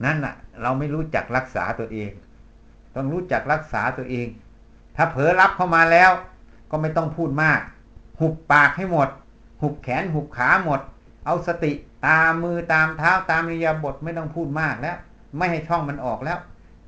[0.03, 2.11] นั่นน่ะ เราไม่รู้จักรักษาตัวเอง
[2.95, 4.27] ต้องรู้จักรักษาตัวเอง
[4.95, 6.11] ถ้าเผลอรับเข้ามาแล้ว
[6.71, 7.59] ก็ไม่ต้องพูดมาก
[8.19, 9.09] หุบปากให้หมด
[9.61, 10.79] หุบแขนหุบขาหมด
[11.25, 11.71] เอาสติ
[12.07, 14.97] ตามมือตามเท้าตามนิยาบทไม่ต้องพูดมากแล้ว
[15.37, 16.37] ไม่ให้ช่องมันออกแล้ว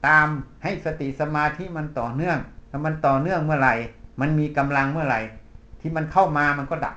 [0.07, 0.27] ตาม
[0.63, 2.37] ให้สติสมาธิมันต่อเนื่อง
[2.71, 3.75] ถ้ามันต่อเนื่องเมื่อไหร่
[4.21, 5.21] มันมีกำลังเมื่อไหร่
[5.87, 6.95] ที่มันเข้ามามันก็ดับ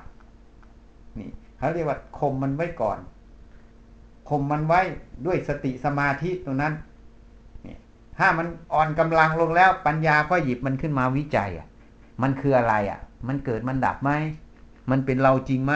[1.19, 2.99] นี่เขาเรียกว่าข่มมันไว้ก่อน
[4.29, 4.81] ข่มมันไว้
[5.25, 6.73] ด้วยสติสมาธิตรงนั้น
[7.65, 7.75] นี่
[8.17, 11.67] ถ้ามันอ่อนกำลังลงแล้วปัญญาก็หยิบมันขึ้นมาวิจัยอะ
[12.21, 14.11] มันคืออะไรอะ มันเกิดมันดับไหม
[14.91, 15.73] มันเป็นเราจริงไหม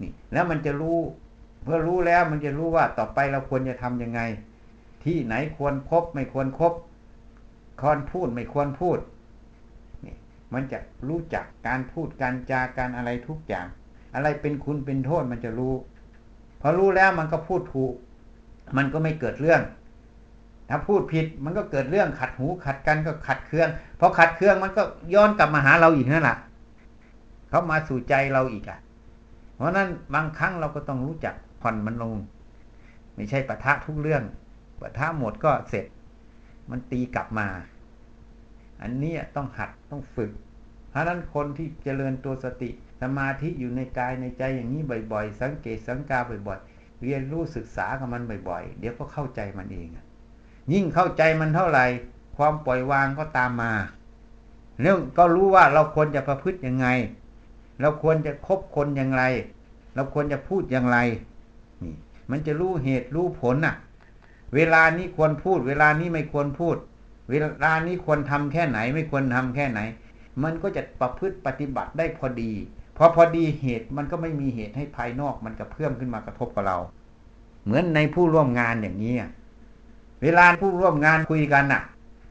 [0.00, 0.98] นี่ แล้วมันจะรู้
[1.62, 4.20] เพื่อรู้แล้วมันจะรู้ว่าต่อไปเราควรจะทํำยังไง
[5.04, 6.72] ที่ไหนควรครบไม่ควรครบ
[7.80, 8.98] ควรพูดไม่ควรพูด
[10.54, 13.66] มันจะรู้จักการพูดการจาการอะไรทุกอย่าง
[14.14, 15.74] อะไรเป็นคุณเป็นโทษมันจะรู้
[16.60, 17.94] พอรู้แล้วมันก็พูดถูก
[18.76, 19.62] มันก็ไม่เกิดเรื่อง
[20.68, 23.68] ถ้าพูดผิดมันก็เกิดเรื่องขัดหูขัดกันก็ขัดเครื่อง
[24.00, 24.82] พอขัดเครื่องมันก็
[25.14, 26.36] ย้อนกลับมาหาเราอีกนั่นแหละ
[27.48, 28.78] เขามาสู่ใจเราอีกอะ
[29.54, 32.16] เพราะนั้นบางครั้งเราก็ต้องรู้จักผ่อนมันลง
[33.14, 34.22] ไม่ใช่ปะทะทุกเรื่อง
[34.80, 35.86] ปะทะหมดก็เสร็จ
[36.70, 37.46] มันตีกลับมา
[38.82, 40.30] อันนี้ต้องหัดต้องฝึก
[40.90, 42.70] เพราะนั้นคนที่เจริญตัวสติ
[43.02, 46.18] สมาธิอยู่ในกายในใจอย่างนี้บ่อย ๆ สังเกตสังกา
[46.48, 49.88] บ่อยๆ เรียนรู้ศึกษากับมันบ่อยๆ เดี๋ยวก็เข้าใจมันเอง
[50.72, 51.84] ยิ่งเข้าใจมันเท่าไหร่
[52.36, 53.72] ความปล่อยวางก็ตามมา
[54.82, 56.86] แล้วก็รู้ว่าเราควรจะประพฤติยังไง
[57.80, 59.22] เราควรจะคบคนอย่างไร
[59.94, 60.98] เราควรจะพูดอย่างไร
[61.82, 61.94] นี่
[62.30, 63.74] มันจะรู้เหตุรู้ผลน่ะ
[64.54, 66.76] เวลานี้ควรพูด เวลานี้ไม่ควรพูด
[67.32, 69.80] เวลานี้ควรทำแค่ไหน ไม่ควรทำแค่ไหน
[70.42, 72.52] มันก็จะประพฤติปฏิบัติได้พอดี
[72.96, 76.78] พอพอดีเหตุมันก็ไม่มีเหตุให้ภายนอกมันกระเพื่อมขึ้นมากระทบกับเรา
[77.64, 79.14] เหมือนในผู้ร่วมงานอย่างนี้
[80.22, 81.82] เวลาผู้ร่วมงานคุยกันน่ะ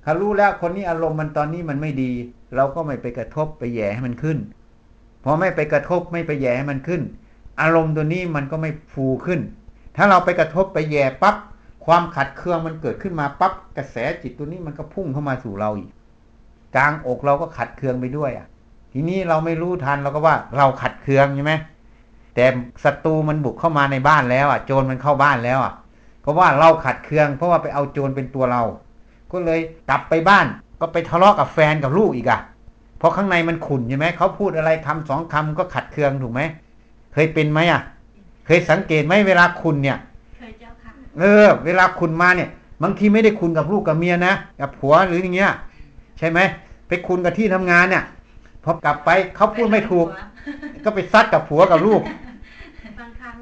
[0.03, 2.11] เขารู้แล้วคนนี้อารมณ์มันตอนนี้มันไม่ดี
[2.55, 4.37] เราก็ไม่ไปกระทบไปแย่ให้มันขึ้น
[5.23, 7.01] พอไม่ไปกระทบไม่ไปแย่ให้มันขึ้น
[7.61, 9.39] อารมณ์ตัวนี้มันก็ไม่ฟูขึ้น
[9.95, 11.35] ถ้าเราไปกระทบไปแย่ปั๊บ
[11.85, 15.91] ความขัดเคืองมันเกิดขึ้นมาปั๊บกระแสจิตตัวนี้มันก็พุ่งเข้ามาสู่เราอีก
[16.75, 18.47] กลางอกเราก็ขัดเคืองไปด้วยอะ
[18.93, 21.53] ทีนี้เราไม่รู้ทันเราก็ว่าเราขัดเคืองใช่ไหม
[22.35, 22.45] แต่
[22.83, 25.73] ศัตรูมันบุกเข้ามาในบ้านแล้วอะโจรมันเข้าบ้านแล้วอะ
[26.25, 28.63] ก็ว่าเราขัดเคือง เพราะว่าไปเอาโจรเป็นตัวเรา
[29.31, 30.45] ก็เลยกลับไปบ้าน
[30.81, 32.39] ก็ไปทะเลาะกับแฟนกับลูกอีกอะ
[32.97, 36.41] เพราะข้างในมันขุ่นใช่ไหมเขาพูดอะไรคำสองคำก็ขัดเคืองถูกไหม
[37.13, 37.81] เคยเป็นไหมอะ
[38.45, 39.97] เคยสังเกตไหมเวลาคุณเนี่ย
[41.17, 42.49] เคยเจ้าค่ะเออ เวลาคุณมาเนี่ย
[42.83, 45.51] บางทีไม่ได้คุณกับลูกกับเมียนะกับผัวหรืออย่างเงี้ย
[46.19, 46.39] ใช่ไหม
[46.87, 48.03] ไปคุณกับที่ทำงานเนี่ย
[48.63, 50.07] พอกลับไปเขาพูดไม่ถูก
[50.85, 52.01] ก็ไปซัดกับผัวกับลูก
[52.99, 53.37] บางครั้ง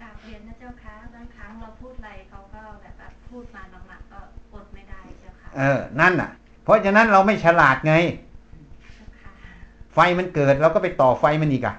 [0.00, 4.18] กราบเรียนนะเจ้าค่ะบางครั้งเราพูดอะไรเขาก็แบบว่าพูดมาหนักๆก็
[4.52, 6.30] อดไม่ได้เจ้าค่ะเออ นั่นน่ะ
[6.64, 7.94] เพราะฉะนั้นเราไม่ฉลาดไง
[8.96, 9.30] เจ้าค่ะ
[9.94, 11.76] ไฟมันเกิดเราก็ไปต่อไฟมันอีกอะ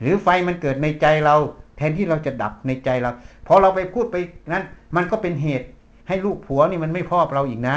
[0.00, 1.36] หรือไฟมันเกิดในใจเรา
[1.76, 3.10] แทนที่เราจะดับในใจเรา
[3.46, 4.16] พอเราไปพูดไป
[4.52, 4.64] นั้น
[4.96, 5.66] มันก็เป็นเหตุ
[6.08, 7.76] ให้ลูกผัวนี่มันไม่ชอบเราอีกนะ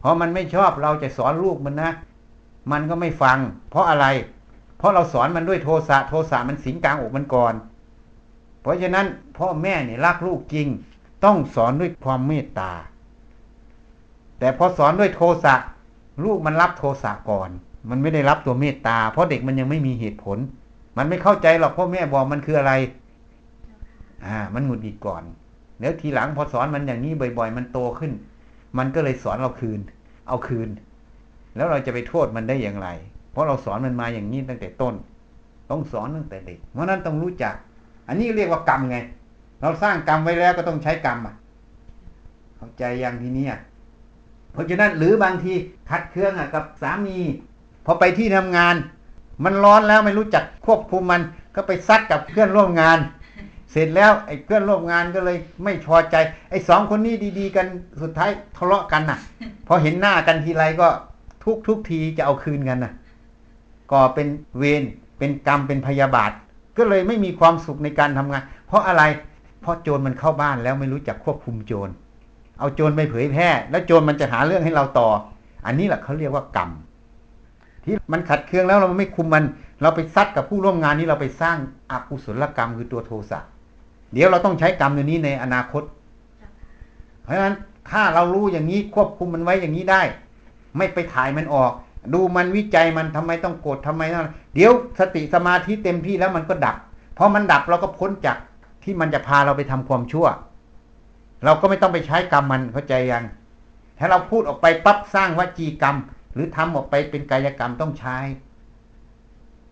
[0.00, 1.90] เพราะมันไม่ชอบเราจะสอนลูกมันนะ
[2.72, 3.38] มันก็ไม่ฟัง
[3.70, 4.06] เพราะอะไร
[4.78, 7.54] เพราะเราสอนมันด้วยโทสะโทสะมันสิงกลางอกมันก่อน
[8.60, 9.06] เพราะฉะนั้น
[9.38, 10.66] พ่อแม่เนี่ยรักลูกจริง
[11.24, 12.72] ต้องสอนด้วยความเมตตา
[14.38, 15.54] แต่พอสอนด้วยโทสะ
[16.24, 17.48] ลูกมันรับโทสะก่อน
[17.90, 20.38] มันไม่ได้รับตัวเมตตา เพราะเด็กมันยังไม่มีเหตุผล
[20.96, 22.72] มันไม่เข้าใจหรอกพ่อแม่บอกมันคืออะไร
[24.26, 25.22] อ่า มันหงุดหงิดก่อน
[25.78, 28.12] เดี๋ยวทีหลังพอสอนมันอย่างนี้บ่อย ๆ มันโตขึ้น
[28.78, 29.80] มันก็เลยสอนเราคืน
[30.28, 30.68] เอาคืน
[31.56, 32.88] แล้วเราจะไปโทษมันได้อย่างไร
[33.32, 34.94] เพราะเราสอนมันมาอย่างนี้ตั้งแต่ต้น
[35.70, 37.54] ต้องสอนตั้งแต่เด็ก เพราะนั้นต้องรู้จัก
[38.08, 38.98] อันนี้เรียกว่ากรรมไง
[39.60, 41.34] เราสร้างกรรมไว้แล้วก็ต้องใช้กรรมอะ
[42.56, 43.60] เข้าใจยังทีนี้อะ
[44.52, 45.52] เพราะฉะนั้นหรือบางที
[45.90, 47.18] ขัดเคืองอะกับสามี
[47.86, 48.74] พอไปที่ทำงาน
[49.44, 51.22] มันร้อนแล้วไม่รู้จักควบคุมมัน
[51.54, 52.98] ก็ไปซัดกับเพื่อนร่วมงาน
[53.70, 56.16] เสร็จแล้วไอ้เพื่อนร่วมงานก็เลยไม่พอใจ
[56.50, 57.66] ไอ้สองคนนี้ดี ๆ กัน
[58.02, 59.18] สุดท้ายทะเลาะกันน่ะ
[59.66, 60.88] พอเห็นหน้ากันทีไรก็
[61.44, 62.92] ทุกทุกทีจะเอาคืนกันน่ะ
[63.92, 64.26] ก็เป็น
[64.58, 64.82] เวร
[65.18, 66.30] เป็นกรรมเป็นพยาบาท
[66.76, 69.02] ก็เลยไม่มีความสุขในการทำงาน เพราะอะไร
[69.60, 71.88] เพราะโจรมันเข้าบ้านแล้วไม่รู้จักควบคุมโจร
[72.58, 75.08] เอาโจรไปเผยแพร่ แล้วโจรมันจะหาเรื่องให้เราต่อ
[75.66, 76.70] อันนี้แหละเขาเรียกว่ากรรม
[77.84, 79.44] ที่มันขัดเคืองแล้วเราไม่คุมมัน
[79.82, 81.56] เราไปซัดกับผู้ร่วมงานนี้เราไปสร้าง
[81.90, 83.40] อกุศลกรรมคือตัวโทสะ
[84.12, 85.82] เดี๋ยวเราต้องใช้กรรมตัวนี้ในอนาคต
[87.22, 87.56] เพราะฉะนั้น
[87.90, 90.02] ถ้าเรารู้อย่างนี้ควบคุมมันไว้อย่างนี้ได้
[90.76, 91.72] ไม่ไปถ่ายมันออก
[92.14, 96.76] ดูมันวิจัยมันทำไมต้องโกรธทำไมนั่นเดี๋ยวสติสมาธิเต็มที่แล้วมันก็ดับ
[97.18, 98.36] พอมันดับเราก็พ้นจาก
[98.84, 100.26] ที่มันจะพาเราไปทำความชั่ว
[101.44, 103.24] เราก็ไม่ต้องไปใช้กรรมมันเข้าใจยัง
[103.98, 105.96] ถ้าเราพูดออกไปปั๊บสร้างวจีกรรม
[106.34, 108.16] หรือทำออกไปเป็นกายกรรมต้องใช้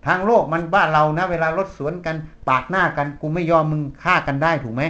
[0.07, 2.17] ทางโลกมันบ้านเรานะ เวลารถสวนกัน
[2.49, 4.83] ปาดหน้ากัน กูไม่ยอมมึงฆ่ากันได้ถูกไหม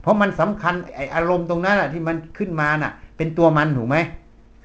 [0.00, 3.96] เพราะมันสำคัญไออารมณ์ตรงนั้นแหะที่มันขึ้นมาน่ะ เป็นตัวมันถูกไหม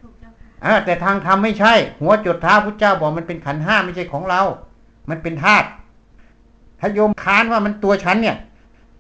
[0.02, 4.42] ถูกเจ้าค่ะอ่าแต่ทางธรรมไม่ใช่ หัวจดเท้าพุทธเจ้าบอกมันเป็นขันธ์ห้าไม่ใช่ของเรา
[5.10, 5.68] มันเป็นธาตุ
[6.80, 8.38] ถ้าโยมค้านว่ามันตัวฉันเนี่ย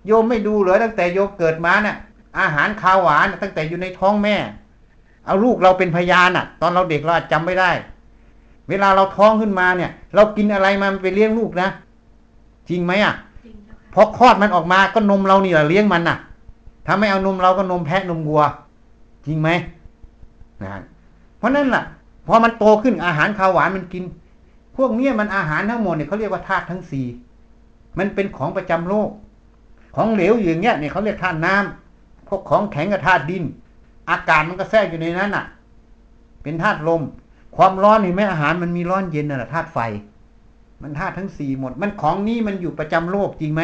[0.07, 1.97] โยมไม่ดูเหรอตั้งแต่โยมเกิดมาน่ะ
[2.39, 4.35] อาหารข้าวหวานน่ะตั้งแต่อยู่ในท้องแม่
[5.25, 7.71] เอาลูกเราเป็นพยานน่ะ ตอนเราเด็กเราอาจจำไม่ได้
[8.69, 11.69] เวลาเราท้องขึ้นมาเนี่ย เรากินอะไรมามันไปเลี้ยงลูกนะ
[12.69, 13.13] จริงไหมอะ
[13.45, 16.17] จริงเจ้าค่ะพอคลอดมันออกมาก็นมเรานี่แหละเลี้ยงมันน่ะ
[16.85, 18.41] ถ้าไม่เอานมเราก็นมแพะนมวัว
[19.25, 19.49] จริงไหม
[20.63, 20.71] นะ
[21.37, 21.83] เพราะนั่นล่ะ
[22.27, 24.03] พอมันโตขึ้นอาหารข้าวหวานมันกิน
[24.75, 27.05] พวกเนี้ยมันอาหารทั้งหมดเนี่ยเขาเรียกว่าธาตุทั้งสี่
[27.97, 29.09] มันเป็นของประจำโลก
[29.95, 33.43] ของเหลวอยู่อย่างเงี้ยเนี่ยเขาเรียกธาตุน้ำพวกของแข็งกับธาตุดิน
[34.09, 35.45] อากาศมันก็แทรกอยู่ในนั้นน่ะ
[36.43, 37.01] เป็นธาตุลม
[37.57, 39.79] ความร้อนเห็นไหมอาหารมันมีร้อนเย็นน่ะธาตุไฟ
[40.81, 43.61] มันธาตุทั้งสี่หมด มันของนี้มันอยู่ประจำโลกจริงไหม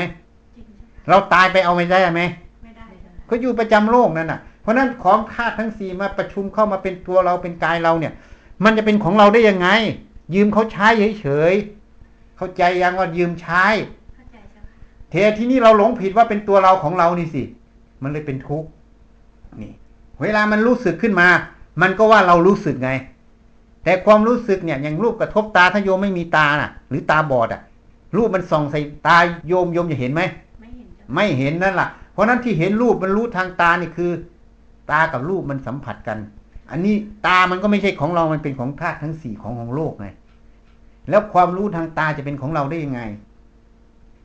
[0.55, 2.23] จริงเจ้าค่ะเราตายไปเอาไม่ได้ไหม
[2.63, 8.13] ไม่ได้เจ้าค่ะก็อยู่ประจำโลกนั่นน่ะ เพราะฉะนั้นของธาตุทั้งสี่มาประชุมเข้ามาเป็นตัวเราเป็นกายเราเนี่ย
[8.63, 9.67] มันจะเป็นของเราได้ยังไง
[10.33, 10.87] ยืมเขาใช้
[11.21, 13.65] เฉยๆเข้าใจยังว่ายืมใช้
[14.15, 17.43] เข้าใจเจ้าค่ะเทที่นี่เราหลงผิดว่าเป็นตัวเราของเรานี่สิ
[18.03, 18.69] มันเลยเป็นทุกข์
[19.61, 19.71] นี่
[20.21, 21.27] เวลามันรู้สึกขึ้นมา
[21.81, 22.91] มันก็ว่าเรารู้สึกไง
[23.83, 27.61] แต่ความรู้สึกเนี่ยอย่างรูปกระทบตาถ้าโยมไม่มีตาน่ะ หรือตาบอดอะ
[28.17, 29.17] รูปมันส่องใส่ตา
[29.47, 30.21] โยมโยมจะเห็นไหม
[30.59, 34.11] ไม่เห็นเจ้าค่ะไม่เห็นนั่นล่ะเพราะนั้นที่เห็นรูปมันรู้ทางตานี่คือ
[34.91, 36.17] ตากับรูปมันสัมผัสกัน
[36.71, 36.95] อันนี้
[37.27, 40.07] ตามันก็ไม่ใช่ของเรา มันเป็นของธาตุทั้งสี่ของของโลกไง
[41.09, 43.01] แล้วความรู้ทางตาจะเป็นของเราได้ยังไง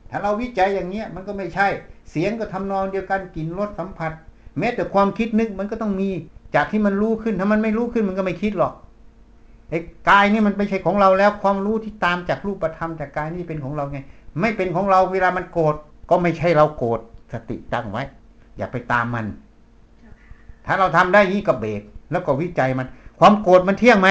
[0.09, 1.67] ถ้าเราวิจัยอย่างเงี้ย มันก็ไม่ใช่
[2.11, 4.11] เสียงก็ทำนองเดียวกันกลิ่นรสสัมผัส
[4.59, 6.09] แม้แต่ความคิดนึกมันก็ต้องมี
[6.55, 8.73] จากที่มันรู้ขึ้น ถ้ามันไม่รู้ขึ้นมันก็ไม่คิดหรอก
[9.69, 9.79] ไอ้
[10.09, 13.99] กายนี่มันไม่ใช่ของเราแล้ว ความรู้ที่ตามจากรูปธรรมจากกายนี่เป็นของเราไง
[14.39, 15.75] ไม่เป็นของเราเวลามันโกรธ
[16.09, 16.99] ก็ไม่ใช่เราโกรธ
[17.33, 18.03] สติตั้งไว้
[18.57, 19.25] อย่าไปตามมัน
[20.65, 22.87] ถ้าเราทำได้ยี่ก็เบรกแล้วก็วิจัยมัน
[23.19, 24.09] ความโกรธมันเที่ยงไหม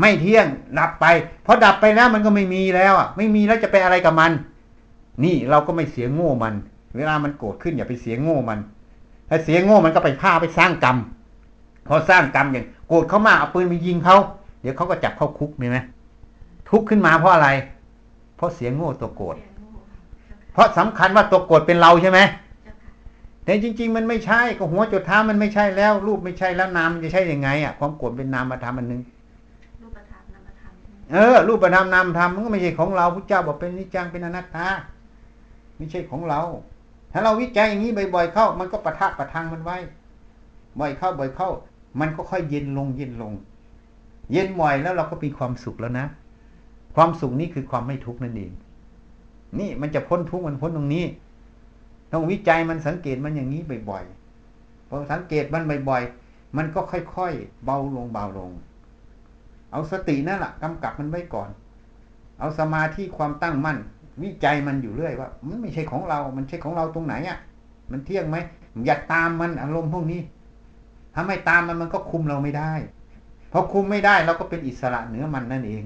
[0.00, 0.46] ไม่เที่ยง
[0.78, 1.06] ดับไป
[1.42, 4.32] เพอดับไปแล้วมันก็ไม่มีแล้วอะ ไม่มีแล้วจะไปอะไรกับมัน
[5.24, 6.54] นี่เราก็ไม่เสียโง่มัน
[6.96, 8.58] เวลามันโกรธขึ้นอย่าไปเสียโง่มัน
[9.28, 10.96] ถ้าเสียโง่มันก็ไปฆ่าไปสร้างกรรม
[11.86, 14.16] พอสร้างกรรมอย่างโกรธเขามากเอาปืนไปยิงเขา
[14.60, 15.78] เดี๋ยวเขาก็จับเข้าคุกมีไหม
[16.70, 17.48] ทุกข์ขึ้นมาเพราะอะไร
[18.36, 19.70] เพราะเสียโง่ตัวโกรธเสียงโง่
[20.26, 22.20] เจ้าค่ะเพราะสำคัญว่าตัวโกรธเป็นเราใช่ไหม
[22.64, 22.90] เจ้าค่ะ
[23.44, 29.00] แต่จริง ๆ มันไม่ใช่ก็หัวจุดเท้ามันไม่ใช่แล้ว รูปไม่ใช่แล้วนามมันจะใช่ยังไงอะความโกรธเป็นนามธรรมอันหนึง
[29.82, 34.68] รูปธรรมนามธรรมใช่ไหมเออ รูปธรรมนามธรรมมันก็ไม่ใช่ของเราพุทธเจ้าบอกเป็นนิจจังเป็นอนัตตา
[35.76, 36.40] ไม่ใช่ของเรา
[37.12, 39.76] ถ้าเราวิจัยอย่างนี้บ่อยๆเข้า มันก็ประทับประทังมันไว้
[40.80, 41.50] บ่อยเข้าบ่อยเข้า
[42.00, 43.32] มันก็ค่อยเย็นลงเย็นลง
[44.32, 46.06] เย็นบ่อยแล้วเราก็มีความสุขแล้วนะ
[46.94, 48.52] ความสุขนี้คือความไม่ทุกข์นั่นเอง
[49.58, 51.04] นี่มันจะพ้นทุกข์มันพ้นตรงนี้
[52.12, 58.50] ต้องวิจัยมันสังเกตมันอย่างนี้บ่อยๆ พอสังเกตมันบ่อยๆ มันก็ค่อยๆ เบาลงเบาลง
[59.72, 61.48] เอาสตินั่นแหละกำกับมันไว้ก่อน
[62.38, 63.78] เอาสมาธิความตั้งมั่น
[64.22, 67.38] วิจัยมันอยู่เรื่อยว่า มันไม่ใช่ของเรา มันใช่ของเราตรงไหนอะ
[67.90, 68.36] มันเที่ยงไหม
[68.86, 70.20] อย่าตามมันอารมณ์พวกนี้
[71.14, 72.72] ถ้าไม่ตามมันมันก็คุมเราไม่ได้
[73.52, 75.84] พอคุมไม่ได้เราก็เป็นอิสระเหนือมันนั่นเอง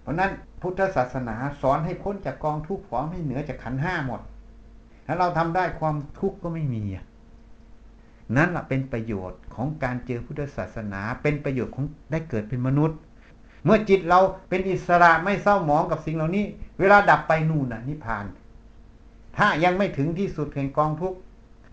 [0.00, 4.20] เพราะนั้นพุทธศาสนาสอนให้พ้นจากกองทุกข์ขอให้เหนือจากขันห้าหมด
[5.06, 6.82] ถ้าเราทำได้ความทุกข์ก็ไม่มี
[8.36, 12.98] นั่นแหละเป็นประโยชน์ของการเจอพุทธศาสนา เป็นประโยชน์ของได้เกิดเป็นมนุษย์
[13.64, 16.44] เมื่อจิตเราเป็นอิสระไม่เศร้าหมองกับสิ่งเหล่านี้
[16.78, 18.24] เวลาดับไปนู่นน่ะนิพพาน
[19.36, 21.18] ถ้ายังไม่ถึงที่สุดแห่งกองทุกข์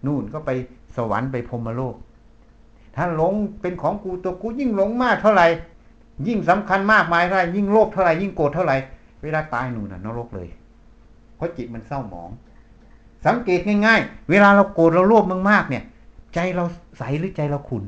[0.05, 0.51] นู่นก็ไป
[0.95, 1.95] สวรรค์ไปพรหมโลก
[2.95, 5.47] ถ้าหลงเป็นของกูตัวกูยิ่งหลงมากเท่าไหร่
[6.27, 8.75] ยิ่งสำคัญมากมายเท่าไหร่ยิ่งโลภเท่าไหร่ยิ่งโกรธเท่าไหร่
[9.23, 10.47] เวลาตายนู่นน่ะนรกเลย
[11.35, 12.29] เพราะจิตมันเศร้าหมอง
[13.25, 15.83] สังเกตง่าย ๆ เวลาเราโกรธเราโลภมากๆเนี่ย
[16.33, 16.65] ใจเรา
[16.97, 17.83] ใสหรือใจเราขุ่น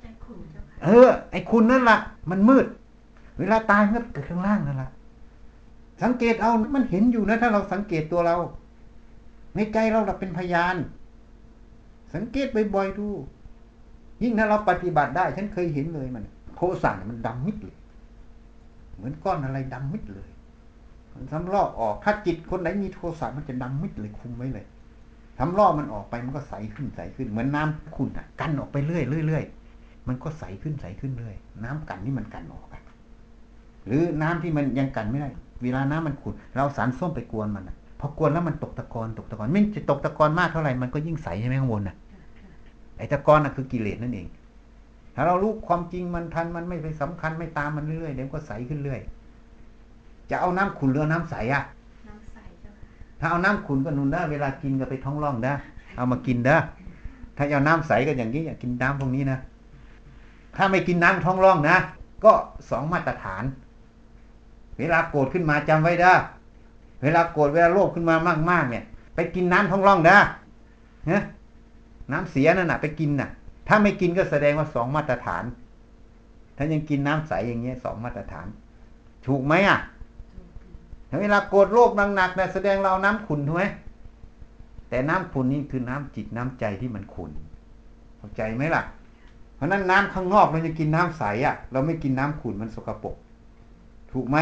[0.00, 1.98] ใจขุ่นเจ้าค่ะเออ ไอ้คุณนั่นละ่ะ
[2.30, 2.66] มันมืด
[3.38, 4.90] เวลาตายมันก็เกิดข้างล่างนั่นละ่ะ
[6.02, 8.36] สังเกตเอามันเห็นอยู่นะ ถ้าเราสังเกตตัวเรา
[9.54, 10.76] ในใจเราเราเป็นพยาน
[12.14, 13.08] สังเกตบ่อยๆดู
[14.22, 16.24] ยิ่งถ้าเราปฏิบัติได้ ฉันเคยเห็นเลยมัน
[16.56, 17.76] โทสะเนี่ยมันดำมิดเลย
[18.96, 20.30] เหมือนก้อนอะไรดำมิดเลย
[21.14, 24.66] มันทำลอกออกถ้าจิตคนไหนมีโทสะมันจะดำมิดเลยคุมไว้เลย
[25.38, 29.44] ทำลอกมันออกไปมันก็ใสขึ้นใสขึ้น เหมือนน้ำขุ่นอะ กันออกไปเรื่อยเรื่อย
[30.08, 32.82] มันก็ใสขึ้นใสขึ้นเรื่อยน้ำกันนี่มันกันออกอะ
[33.86, 35.28] หรือน้ำที่มันยังกันไม่ได้
[35.62, 41.96] เวลาน้ำมันขุ่นเราสารส้มไปกวนมันอะพอกวนแล้วมันตกตะกอนตกตะกอนไม่จะตกตะกอนมากเท่าไหร่มันก็ยิ่งใสใช่ไหมข้างบนน่ะ
[42.96, 44.26] ไอ้ตะกอนน่ะคือกิเลสนั่นเอง
[45.14, 49.00] ถ้าเรารู้ความจริงมันทันมันไม่ไปสำคัญไม่ตามมันเรื่อยๆเดี๋ยวก็ใสขึ้นเรื่อย
[50.30, 51.62] จะเอาน้ำขุ่นหรือเอาน้ำใสอะ
[52.08, 55.54] น้ำใสเจ้าค่ะถ้าเอาน้ำขุ่นก็นุนได้เวลากินก็ไปท้องร่องได้
[55.96, 56.56] เอามากินได้
[57.36, 59.38] ถ้าเอาน้ำใสก็อย่างนี้อย่ากินน้ำพวกนี้นะ
[60.56, 61.76] ถ้าไม่กินน้ำท้องร่องนะ
[62.24, 62.32] ก็
[62.70, 63.44] สองมาตรฐาน
[64.78, 66.12] เวลาโกรธขึ้นมาจำไว้ได้
[67.02, 68.16] เวลาโกรธเวลาโลภขึ้นมา
[68.50, 70.18] มากๆเนี่ย ไปกินน้ำท้องร่องได้
[71.10, 71.22] นะ
[72.10, 73.30] น้ำเสียนั่นน่ะไปกินน่ะ
[73.68, 75.44] ถ้าไม่กินก็แสดงว่าสองมาตรฐาน
[76.56, 78.46] ถ้ายังกินน้ำใสอย่างเงี้ยสองมาตรฐาน
[79.26, 79.78] ถูกไหมอะ
[81.20, 83.64] เวลาโกรธโลภหนักๆเนี่ยแสดงเราเอาน้ำขุนถูกไหม
[84.88, 87.30] แต่น้ำขุนนี่คือน้ำจิตน้ำใจที่มันขุน
[88.18, 88.82] เข้าใจไหมล่ะ
[89.56, 93.16] เพราะนั้นน้ำข้างนอกเราจะกินน้ำใสอะ เราไม่กินน้ำขุนมันสกปรก
[94.12, 94.38] ถูกไหม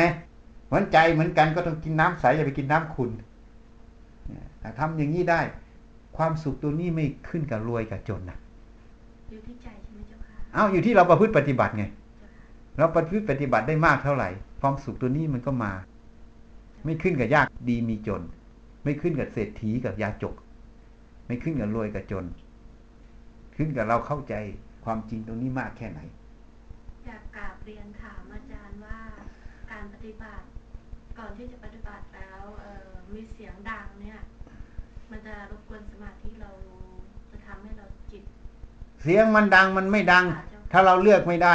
[0.66, 3.11] เหมือนใจเหมือนกันก็ต้องกินน้ำใสอย่าไปกินน้ำขุน
[4.29, 5.40] เนี่ยแต่ทำอย่างนี้ได้
[6.16, 8.38] ความสุขตัวนี้ไม่ขึ้นกับรวยกับจนนะ
[9.31, 12.31] อยู่ที่ใจใช่ไหมเจ้าค่ะเอาอยู่ที่เราประพฤติปฏิบัติไงเจ้าค่ะ
[12.79, 14.29] เราประพฤติปฏิบัติได้มากเท่าไหร่
[14.61, 15.73] ความสุขตัวนี้มันก็มา
[16.85, 18.23] ไม่ขึ้นกับยากดีมีจน
[18.85, 20.35] ไม่ขึ้นกับเศรษฐีกับยาจก
[21.27, 22.25] ไม่ขึ้นกับรวยกับจน
[23.57, 24.35] ขึ้นกับเราเข้าใจ
[24.85, 26.01] ความจริงตรงนี้มากแค่ไหน
[27.07, 28.40] อยากกราบเรียนถามอา
[30.05, 30.46] ฏิบัติ
[31.18, 34.20] ก่อนที่จะปฏิบัติแล้วเอ่อมีเสียงดังเนี่ย
[35.11, 36.51] มันจะรบกวนสมาธิเรา
[37.31, 38.23] จะทำให้เราจิต
[39.03, 41.55] เสียงมันดังมันไม่ดังขาดเจ้าถ้าเราเลือกไม่ได้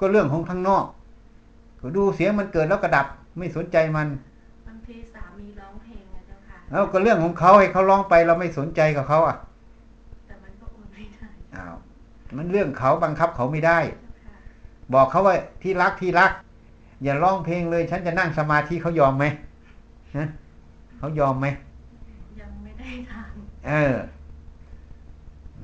[0.00, 0.84] ก็เรื่องของข้างนอก
[1.80, 3.06] ก็ดูเสียงมันเกิดแล้วกระดับ
[3.38, 4.08] ไม่สนใจมัน
[4.66, 9.36] บางทีสามีร้องเพลงนะเจ้าค่ะแล้วก็เรื่องของเขาให้เขาร้องไปเราไม่สนใจกับเขาอะ
[10.26, 11.76] แต่มันก็อดไม่ได้อ้าว
[12.36, 14.36] มันเรื่องเขาบังคับเขาไม่ได้เจ้าค่ะ
[14.94, 16.30] บอกเขาว่าที่รักที่รัก
[17.02, 19.24] อย่าร้องเพลงเลย ฉันจะนั่งสมาธิเขายอมไหม
[20.16, 20.26] ฮะ
[20.98, 21.46] เขายอมไหม
[22.96, 23.32] ยังไม่ได้ทาน
[23.66, 23.96] เออ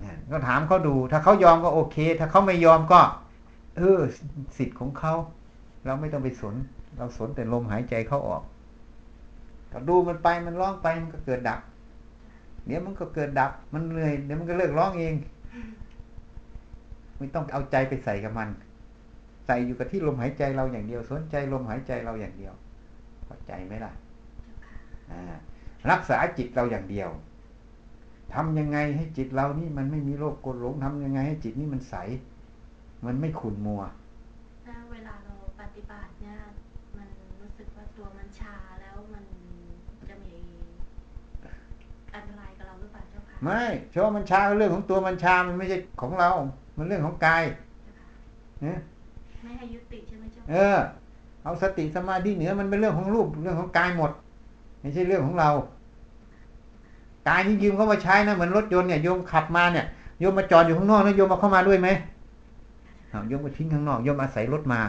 [0.01, 3.01] เนี่ยก็ถามเขาดู ถ้าเขายอมก็โอเค ถ้าเขาไม่ยอมก็
[3.77, 4.01] เออ
[4.57, 5.15] สิทธิ์ของเขา
[5.85, 6.55] เราไม่ต้องไปสน
[6.97, 8.43] เราสนแต่ลมหายใจเขาออก
[9.73, 11.61] ก็ดูมันไปมันร้องไปมันก็เกิดดับ
[12.67, 15.15] เดี๋ยวมันก็เกิดดับ มันเหนื่อยเดี๋ยวมันก็เลิกร้องเอง
[17.19, 18.49] ไม่ต้องเอาใจไปใส่กับมัน
[19.47, 22.55] ใส่อยู่กับที่ลมหายใจเราอย่างเดียว สนใจลมหายใจเราอย่างเดียว
[23.27, 23.93] เข้าใจไหมล่ะ
[24.43, 24.77] เจ้าค่ะ
[25.11, 25.39] อ่า
[25.91, 27.11] รักษาจิตเราอย่างเดียว
[28.35, 31.95] ทำยังไงให้จิตเรานี่มันไม่มีโรคกดหลงทำยังไงให้จิตนี่มันใส
[33.07, 33.83] มันไม่ขุ่นมัว
[34.67, 36.37] ถ้าเวลาเราปฏิบัติเนี่ย
[36.97, 37.09] มัน
[37.41, 39.25] รู้สึกว่าตัวมันชาแล้วมัน
[40.09, 40.37] จะมี
[42.15, 46.31] อันตรายกับเราหรือเปล่าเจ้าค่ะไม่เพราะมันชาก็เรื่องของตัวมันชามันไม่ใช่ของเรา
[46.77, 47.45] มันเรื่องของกาย
[47.85, 48.09] เจ้าค่ะ
[48.67, 48.81] นะ
[49.43, 50.79] ไม่ให้ยุติใช่ไหมเจ้าเอค่ะอ
[51.45, 54.11] เอาสติสมาธิเหนือมันเป็นเรื่องของรูปเรื่องของกายหมด
[54.81, 55.51] ไม่ใช่เรื่องของเรา
[57.29, 59.87] กายนี่ยืมเข้ามาใช้นะเหมือนรถยนต์เนี่ยโยมขับมาเนี่ย
[60.21, 61.89] โยมมาจอดอยู่ข้างนอกแล้วโยมเอาเข้ามาด้วยไหม
[63.29, 64.81] โยมก็ทิ้งข้างนอกโยมอาศัยรถมา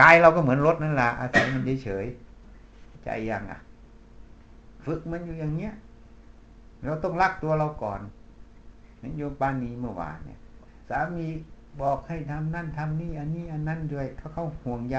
[0.00, 2.06] กายเราก็เหมือนรถนั่นแหละอาศัยมันเฉย
[3.04, 3.60] ใจยังอะ
[4.84, 5.72] ฝึกมันอยู่อย่างเงี้ย
[6.84, 8.00] เราต้องรักตัวเราก่อน
[9.02, 10.38] นั่นโยมปานีเมื่อวานเนี่ย
[10.88, 11.26] สามี
[11.80, 14.98] บอกให้ทำนั่นทำนี่ อันนี้ อันนั้นด้วยเขาเขาห่วงใย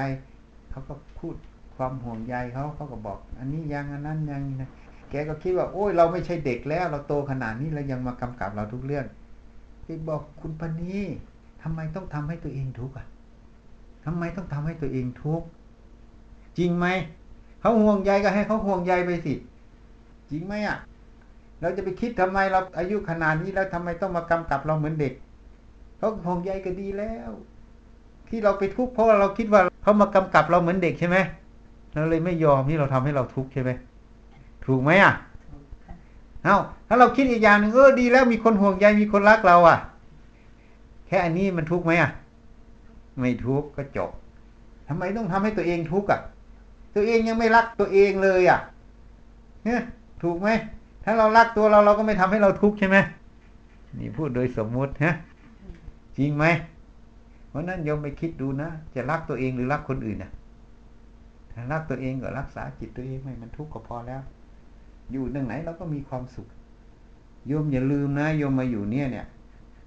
[0.69, 1.35] เขาก็พูด
[1.75, 4.69] ความห่วงใยเขาเขาก็บอก อันนี้ยังอันนั้นยังนะ
[5.09, 9.05] แกก็คิดว่า โอ้ยเราไม่ใช่เด็กแล้ว เราโตขนาดนี้แล้วยังมากำกับเราทุกเรื่อง
[9.83, 10.93] ไปบอกคุณปณี
[11.63, 13.07] ทำไมต้องทำให้ตัวเองทุกข์อะ
[14.05, 15.47] ทำไมต้องทำให้ตัวเองทุกข์
[16.57, 16.85] จริงไหม
[17.61, 19.33] เขาห่วงใยก็ให้เขาห่วงใยไปสิ
[20.29, 20.77] จริงไหมอะ
[21.61, 25.13] เราจะไปคิดทำไมเราอายุขนาดนี้แล้วทำไมต้องมากำกับเราเหมือนเด็ก
[25.97, 27.31] เขาห่วงใยก็ดีแล้ว
[28.29, 31.17] ที่เราไปทุกข์เพราะเราคิดว่าเขามากำกับเราเหมือนเด็กใช่ไหม
[31.93, 33.71] เราเลยไม่ยอมที่เราทำให้เราทุกข์ใช่ไหม
[34.69, 35.13] ถูกไหมอะ
[36.43, 39.77] เอาถ้าเราคิดอีกอย่างหนึ่งเออดีแล้วมีคนห่วงใยมีคนรักเราอะ
[41.07, 42.11] แค่อันนี้มันทุกข์ไหมอะ
[43.19, 44.11] ไม่ทุกข์ก็จบ
[44.87, 46.19] ทำไมต้องทำให้ตัวเองทุกข์อะ
[46.95, 48.59] ตัวเองยังไม่รักตัวเองเลยอะ
[49.65, 49.81] เนี่ย
[50.23, 50.49] ถูกไหม
[51.03, 52.97] ถ้าเรารักตัวเราเราก็ไม่ทำให้เราทุกข์ใช่ไหม
[53.99, 55.13] นี่พูดโดยสมมุติฮะ
[56.17, 56.45] จริงไหม
[57.49, 60.31] เพราะนั้นโยมไปคิดดูนะจะรักตัวเองหรือรักคนอื่นนะ
[61.51, 64.21] ถ้ารักตัวเองก็รักษาจิตตัวเองไม่มันทุกข์ก็พอแล้ว
[65.11, 66.47] อยู่ตรงไหนเราก็มีความสุข
[67.47, 69.25] โยมอย่าลืมนะโยมมาอยู่เนี่ยเนี่ย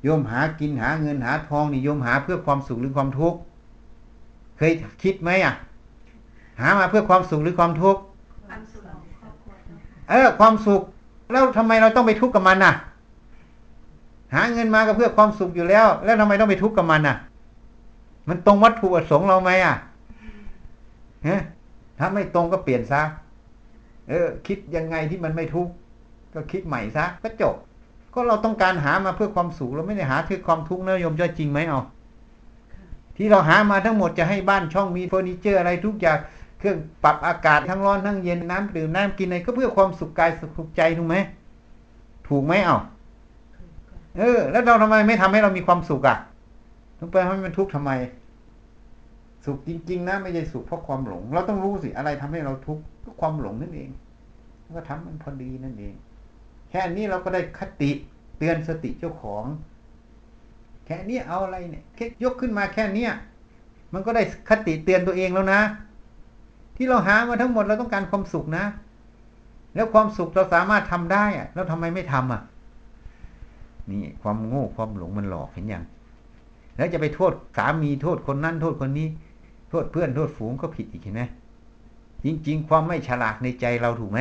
[0.03, 3.39] โยมหากินหาเงินหาทองนี่โยมหาเพื่อความสุขหรือความทุกข์
[4.57, 5.55] เคยคิดไหมอะ
[6.61, 8.01] หามาเพื่อความสุขหรือความทุกข์
[8.49, 10.81] ความสุขของครอบครัวเจ้าค่ะเออ ความสุข
[11.31, 12.73] แล้วทำไมเราต้องไปทุกข์กับมันน่ะ
[14.35, 17.17] หาเงินมาก็เพื่อความสุขอยู่แล้ว แล้วทำไมต้องไปทุกข์กับมันน่ะ
[18.29, 19.75] มันตรงวัตถุประสงค์เราไหมอะ
[21.29, 21.41] ฮะ
[21.99, 23.03] ถ้าไม่ตรงก็เปลี่ยนซะ
[24.09, 25.73] เออ คิดยังไงที่มันไม่ทุกข์
[26.35, 27.55] ก็คิดใหม่ซะก็จบ
[28.15, 31.81] ก็เราต้องการหามาเพื่อความสุขเราไม่ได้หาเพื่อความทุกข์นะโยมจะจริงไหมเอา
[33.17, 36.19] ที่เราหามาทั้งหมดจะให้บ้านช่องมีเฟอร์นิเจอร์อะไรทุกอย่าง
[36.59, 41.17] เครื่องปรับอากาศทั้งร้อนทั้งเย็นน้ำดื่มน้ำกินอะไรก็เพื่อความสุขกายสุขใจถูกไหม
[42.29, 42.79] ถูกไหมเอา
[44.19, 46.19] เออ แล้วเราทำไมไม่ทำให้เรามีความสุขอะ
[46.99, 47.91] ต้องไปให้มันทุกข์ทำไม
[49.45, 53.91] สุขจริง ๆ นะไม่ใช่สุขเพราะความหลง เราต้องรู้สิอะไรทำให้เราทุกข์ ก็ความหลงนั่นเอง
[54.77, 55.95] ก็ทำมันพอดีนั่นเอง
[56.71, 57.91] แค่นี้เราก็ได้คติ
[58.39, 59.45] เตือนสติเจ้าของ
[60.87, 63.13] แค่นี้เอาอะไรเนี่ยแค่ยกขึ้นมาแค่เนี้ย
[63.93, 65.61] มันก็ได้คติเตือนตัวเองแล้วนะ
[66.77, 68.65] ที่เราหามาทั้งหมดเราต้องการความสุขนะ
[69.75, 72.43] แล้วความสุขเราสามารถทำได้อะแล้วทำไมไม่ทำอะ
[73.91, 75.85] นี่ความโง่ความหลงมันหลอกเห็นยัง
[76.77, 79.09] แล้วจะไปโทษสามีโทษคนนั้นโทษคนนี้
[79.71, 81.23] โทษเพื่อนโทษฝูงก็ผิดอีกเห็นไหม
[82.25, 84.21] จริง ๆ ความไม่ฉลาดในใจเราถูกไหม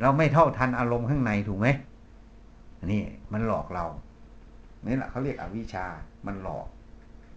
[0.00, 1.68] เราไม่เท่าทันอารมณ์ข้างในถูกไหม
[2.92, 3.02] นี่
[3.32, 3.86] มันหลอกเรา
[4.86, 5.86] นี่แหละเขาเรียกอวิชชา
[6.26, 6.66] มันหลอก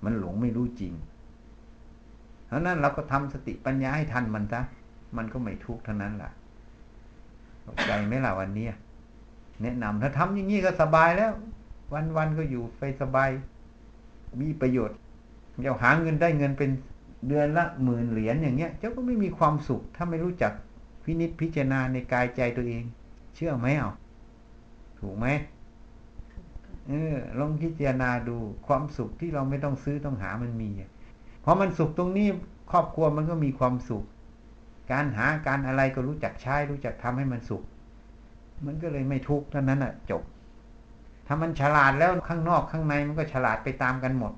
[0.03, 0.93] มันหลงไม่รู้จริง
[2.47, 4.61] เพราะนั้นเราก็ทำสติปัญญาให้ทันมันซะ
[5.17, 6.31] มันก็ไม่ทุกข์เท่านั้นล่ะ
[7.61, 8.67] เข้าใจไหมล่ะวันนี้
[9.61, 11.31] แนะนำถ้าทำอย่างนี้ก็สบายแล้ว
[11.93, 13.29] วันวันๆก็อยู่ไปสบาย
[14.41, 14.97] มีประโยชน์
[15.61, 16.69] อย่าหาเงินได้เงินเป็น
[17.27, 20.51] เดือนละหมื่นเหรียญอย่างเงี้ย เจ้าก็ไม่มีความสุข ถ้าไม่รู้จัก
[21.03, 22.83] พินิจพิจารณาในกายใจตัวเอง
[23.35, 23.91] เชื่อไหมเอา
[24.99, 25.27] ถูกไหม
[26.87, 28.37] เออลองพิจารณาดู
[28.67, 30.69] ความสุขที่เราไม่ต้องซื้อต้องหามันมี
[31.41, 32.27] เพราะมันสุขตรงนี้
[32.71, 34.03] ครอบครัวมันก็มีความสุข
[34.91, 37.63] การหาการอะไรก็รู้จักใช้รู้จักทำให้มันสุข
[38.65, 40.23] มันก็เลยไม่ทุกข์เท่านั้นอะ จบ
[41.27, 44.33] ถ้ามันฉลาดแล้วข้างนอกข้างในมันก็ฉลาดไปตามกันหมด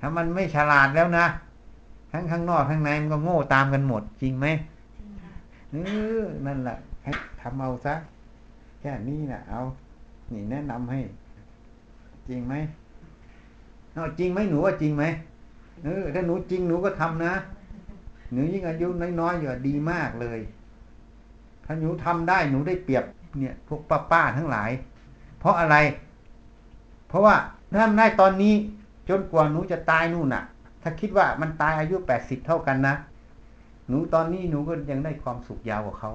[0.00, 1.26] ถ้ามันไม่ฉลาดแล้วนะ
[2.12, 4.46] ทั้งข้างนอกข้างในมันก็โง่ตามกันหมด จริงไหม
[4.96, 5.32] จริงค่ะ
[5.72, 5.76] เอ
[6.20, 7.94] อนั่นแหละให้ทำเอาซะ
[8.80, 9.60] แค่นี้นะเอา
[10.32, 11.00] นี่แนะนำให้
[12.28, 12.54] จริงไหม
[13.94, 15.04] เอาจริงไหมหนูว่าจริงไหม
[15.84, 17.34] เออถ้าหนูจริงหนูก็ทำนะ
[18.32, 18.88] หนูยิ่งอายุ
[19.20, 20.38] น้อยๆอยู่ดีมากเลย
[21.64, 23.04] ถ้าหนูทำได้หนูได้เปรียบ
[23.38, 24.70] เนี่ย พวกป้าๆทั้งหลาย
[25.38, 25.76] เพราะอะไร
[27.08, 27.34] เพราะว่า
[27.70, 28.54] ถ้าทำได้ตอนนี้
[29.08, 30.42] จนกว่าหนูจะตายนู่นน่ะ
[30.88, 32.94] ถ้าคิดว่ามันตายอายุแปดสิบเท่ากันนะ
[33.88, 36.12] หนูตอนนี้หนูก็ยังได้ความสุขยาวกว่าเขา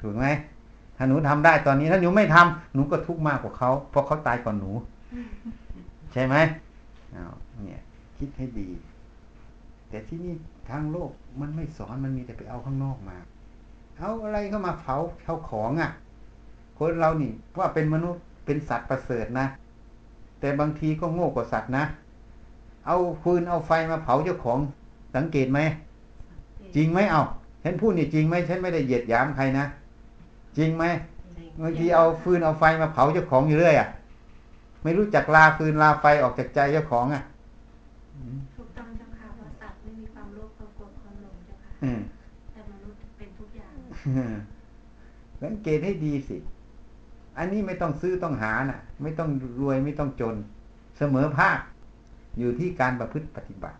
[0.00, 0.26] ถูกไหม
[0.96, 4.72] ถ้าหนูทำได้ตอนนี้ถ้าหนูไม่ทำหนูก็ทุกข์มากกว่าเขาเพราะเขาตายก่อนหนู
[6.12, 6.36] ใช่ไหม
[7.14, 7.24] อ้า
[7.62, 7.80] เนี่ย
[8.18, 8.68] คิดให้ดี
[9.88, 10.34] แต่ที่นี่
[10.70, 13.16] ทางโลกมันไม่สอนมันมีแต่ไปเอาข้างนอกมา
[13.98, 15.90] เอาอะไรเข้ามาเผาเผาของอะ่ะ
[16.78, 19.46] คนเรานี่ว่าเป็นมนุษย์เป็นสัตว์ประเสริฐนะ
[20.40, 21.84] แต่บางทีก็โง่กว่าสัตว์นะ
[22.86, 24.58] เอาฟืนเอาไฟมาเผาเจ้าของ
[25.14, 25.60] สังเกตไหม
[26.76, 27.22] จริงไหมเอา
[27.62, 29.64] ฉันพูดนี่จริงไหมฉันไม่ได้เหยียดหยามใครนะ
[30.58, 30.84] จริงไหม
[31.62, 33.88] บางทีเอาฟืนเอาไฟมาเผาเจ้าของอยู่เรื่อยอะ
[34.82, 37.22] ไม่รู้จักลาฟืนลาไฟออกจากใจเจ้าของอะ
[38.56, 42.00] ถูกต้องเจ้าค่ะเพราะสัตว์ไม่มีความโลภความโกรธความหลงเจ้าค่ะอืม
[42.52, 43.72] แต่มนุษย์เป็นทุกอย่าง
[45.42, 46.36] สังเกตให้ดีสิ
[47.38, 49.28] อันนี้ไม่ต้องซื้อต้องหาน่ะ ไม่ต้อง
[49.60, 50.36] รวยไม่ต้องจน
[50.98, 51.58] เสมอภาค
[52.38, 53.78] อยู่ที่การประพฤติปฏิบัติ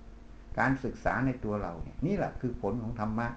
[0.58, 3.28] การศึกษาในตัวเราเนี่ยนี่แหละคือผลของธรรมะ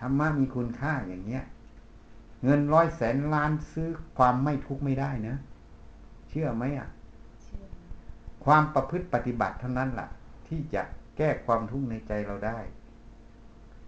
[0.00, 1.44] ธรรมะมีคุณค่าอย่างเนี้ย
[2.44, 5.36] เงินร้อยแสนล้านซื้อความไม่ทุกข์ไม่ได้นะ
[6.28, 6.88] เชื่อไหมอะ
[7.42, 7.64] เชื่อ
[8.44, 10.08] ความประพฤติปฏิบัติเท่านั้นล่ะ
[10.48, 10.82] ที่จะ
[11.16, 12.58] แก้ความทุกข์ในใจเราได้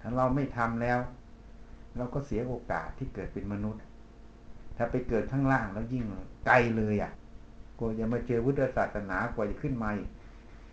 [0.00, 0.98] ถ้าเราไม่ทำแล้ว
[1.96, 3.82] เราก็เสียโอกาสที่เกิดเป็นมนุษย์
[4.76, 6.04] ถ้าไปเกิดข้างล่างแล้วยิ่ง
[6.46, 7.12] ไกลเลยอะ
[7.78, 10.10] กว่าจะมาเจอพุทธศาสนากว่าจะขึ้นมาอีก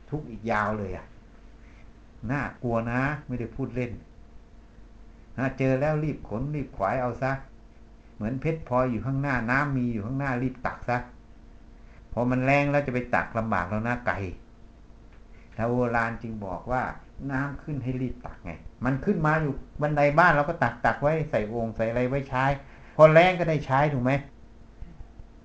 [0.09, 1.05] ทุกข์อีกยาวเลยอะ
[2.31, 3.91] น่ากลัวนะ ไม่ได้พูดเล่น
[5.37, 7.31] นะเจอแล้วรีบขนรีบขวายเอาซะ
[8.15, 10.97] เหมือนเพชรพลอยอยู่ข้างหน้าน้ำมีอยู่ข้างหน้ารีบตักซะ
[12.13, 14.17] พอมันแรงแล้วจะไปตักลำบากแล้วนะไก่
[15.57, 16.83] ท้าวโบราณจึงบอกว่า
[17.31, 18.51] น้ำขึ้นให้รีบตักไง
[18.85, 22.45] มันขึ้นมาอยู่บันไดบ้านเราก็ตักตักไว้ใส่โองใส่อะไรไว้ใช้
[22.95, 24.11] พอแรงก็ได้ใช้ถูกไหม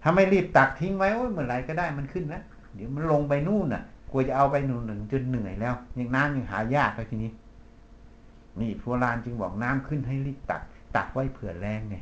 [0.02, 2.42] ถ้าไม่รีบตักทิ้งไว้โอ้ยเมื่อไรก็ได้มันขึ้นนะ
[2.74, 3.82] เดี๋ยวมันลงไปนู่นน่ะ
[4.14, 7.32] กลัวจะเอาไปหนึ่งหนึ่งจนเหนื่อยแล้วยังน้ำยังหายากเลยทีนี้
[8.60, 10.62] นี่โบราณจึงบอกน้ำขึ้นให้รีบตัก
[10.96, 11.96] ตักไว้เผื่อแรงไง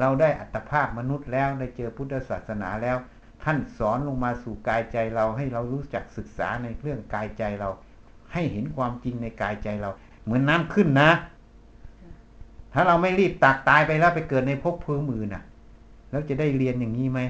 [0.00, 2.96] เราได้อัตภาพมนุษย์แล้วได้เจอพุทธศาสนาแล้ว
[3.44, 7.70] ท่านสอนลงมาสู่กายใจเราให้เรารู้จักศึกษาในเรื่องกายใจเรา
[8.32, 9.90] ให้เห็นความจริงในกายใจเรา
[10.24, 11.10] เหมือนน้ำขึ้นนะ
[12.72, 15.42] ถ้าเราไม่รีบตักตายไปแล้วไปเกิดในภพพื้นมือน่ะ
[16.10, 17.20] แล้วจะได้เรียนอย่างนี้ไหม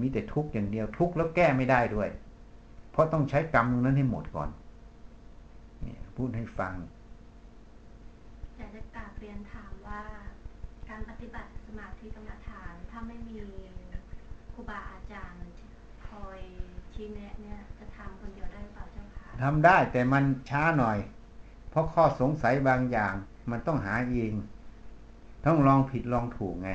[0.00, 2.08] มีแต่ทุกข์อย่างเดียวทุกข์แล้วแก้ไม่ได้ด้วย
[2.98, 4.50] ราะต้องใช้กรรมตรงนั้นให้หมดก่อน
[5.80, 6.74] เนี่ยพูดให้ฟัง
[8.56, 10.00] อยากจะกราบเรียนถามว่า
[10.88, 13.38] การปฏิบัติสมาธิกรรมฐานถ้าไม่มี
[14.52, 15.44] ครูบาอาจารย์
[16.08, 16.40] คอย
[16.94, 20.98] ชี้แนะเนี่ยจะทำคนเดียวได้หรือเปล่าเจ้าค่ะทำได้แต่มันช้าหน่อย
[21.70, 23.14] เพราะข้อสงสัยบางอย่าง
[23.50, 24.32] มันต้องหาเอง
[25.46, 26.70] ต้องลองผิดลองถูกไง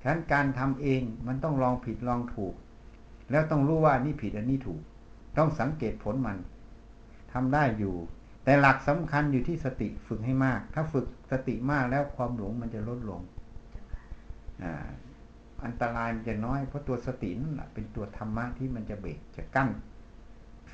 [0.00, 2.54] ฉะนั้นการทำเองมันต้องลองผิดลองถูก
[3.30, 4.80] แล้วต้องรู้ว่านี่ผิดอันนี้ถูก
[5.38, 6.38] ต้องสังเกตผลมัน
[7.32, 7.94] ทำได้อยู่
[8.44, 13.20] แต่หลักสำคัญอยู่ที่สติฝึกให้มาก ถ้าฝึกสติมากแล้วความหลงมันจะลดลง
[14.62, 14.64] อ
[15.64, 19.68] อันตรายมันจะน้อยเพราะตัวสตินั่นแหละเป็นตัวธรรมะที่มันจะเบรกจะกั้น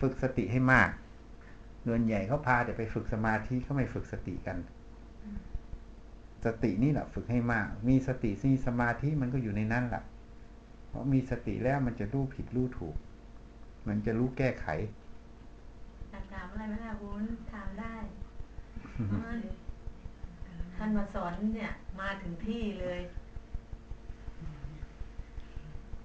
[0.00, 0.90] ฝึกสติให้มาก
[1.86, 4.58] ส่วนใหญ่เขาพาแต่ไปฝึกสมาธิเขาไม่ฝึกสติกัน
[6.44, 10.02] สตินี่แหละฝึกให้มาก มีสติมีสมาธิมันก็อยู่ในนั้นแหละ
[10.90, 12.96] เพราะมีสติแล้วมันจะรู้ผิดรู้ถูก
[13.88, 14.66] มันจะรู้แก้ไข
[16.32, 17.94] ถามอะไรไหมล่ะวุ้นถามได้
[20.76, 23.00] ท่านมาสอนเนี่ย มาถึงที่เลย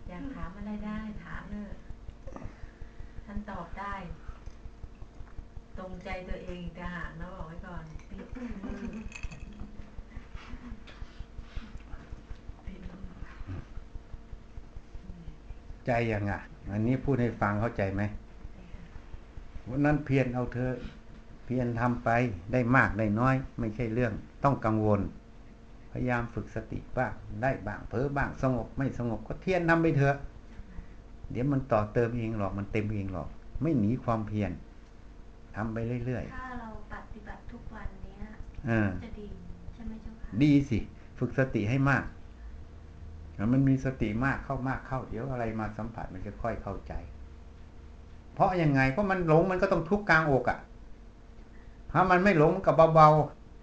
[0.07, 1.73] อยากถามอะไรได้ ถามเลย
[3.25, 3.93] ท่านตอบได้
[5.77, 7.83] ตรงใจตัวเองอีกต่างหากนะบอกไว้ก่อน
[15.87, 16.33] ใจยังไง
[16.71, 18.01] อันนี้พูดให้ฟังเข้าใจไหม
[19.69, 20.73] วันนั้นเพียรเอาเธอะ
[21.45, 22.09] เพียรทำไป
[22.53, 24.13] ได้มากได้น้อย ไม่ใช่เรื่อง
[24.43, 25.01] ต้องกังวล
[25.91, 30.17] พยายามฝึกสติบ้างได้บ้างเผลอบ้างสงบไม่สงบก็เทียนทำไปเถอะ
[31.31, 33.27] เดี๋ยวมันต่อเติมเองหรอกมันเต็มเองหรอก
[33.61, 34.51] ไม่หนีความเพียร
[35.55, 39.27] ทำไปเรื่อยถ้าเราปฏิบัติทุกวันเนี้ยๆเออจะดี
[39.73, 40.79] ใช่ไหมเจ้าค่ะดีสิ
[41.19, 42.14] ฝึกสติให้มากแล้ว
[43.53, 46.93] มันมีสติมากเข้ามากเข้าเดี๋ยวอะไรมาสัมผัสมันจะค่อยเข้าใจ
[48.33, 50.59] เพราะยังไงเพราะมันหลงมันก็ต้องทุกข์กลางอกอะ่ะ
[51.91, 53.09] ถ้ามันไม่หลงมันก็เบา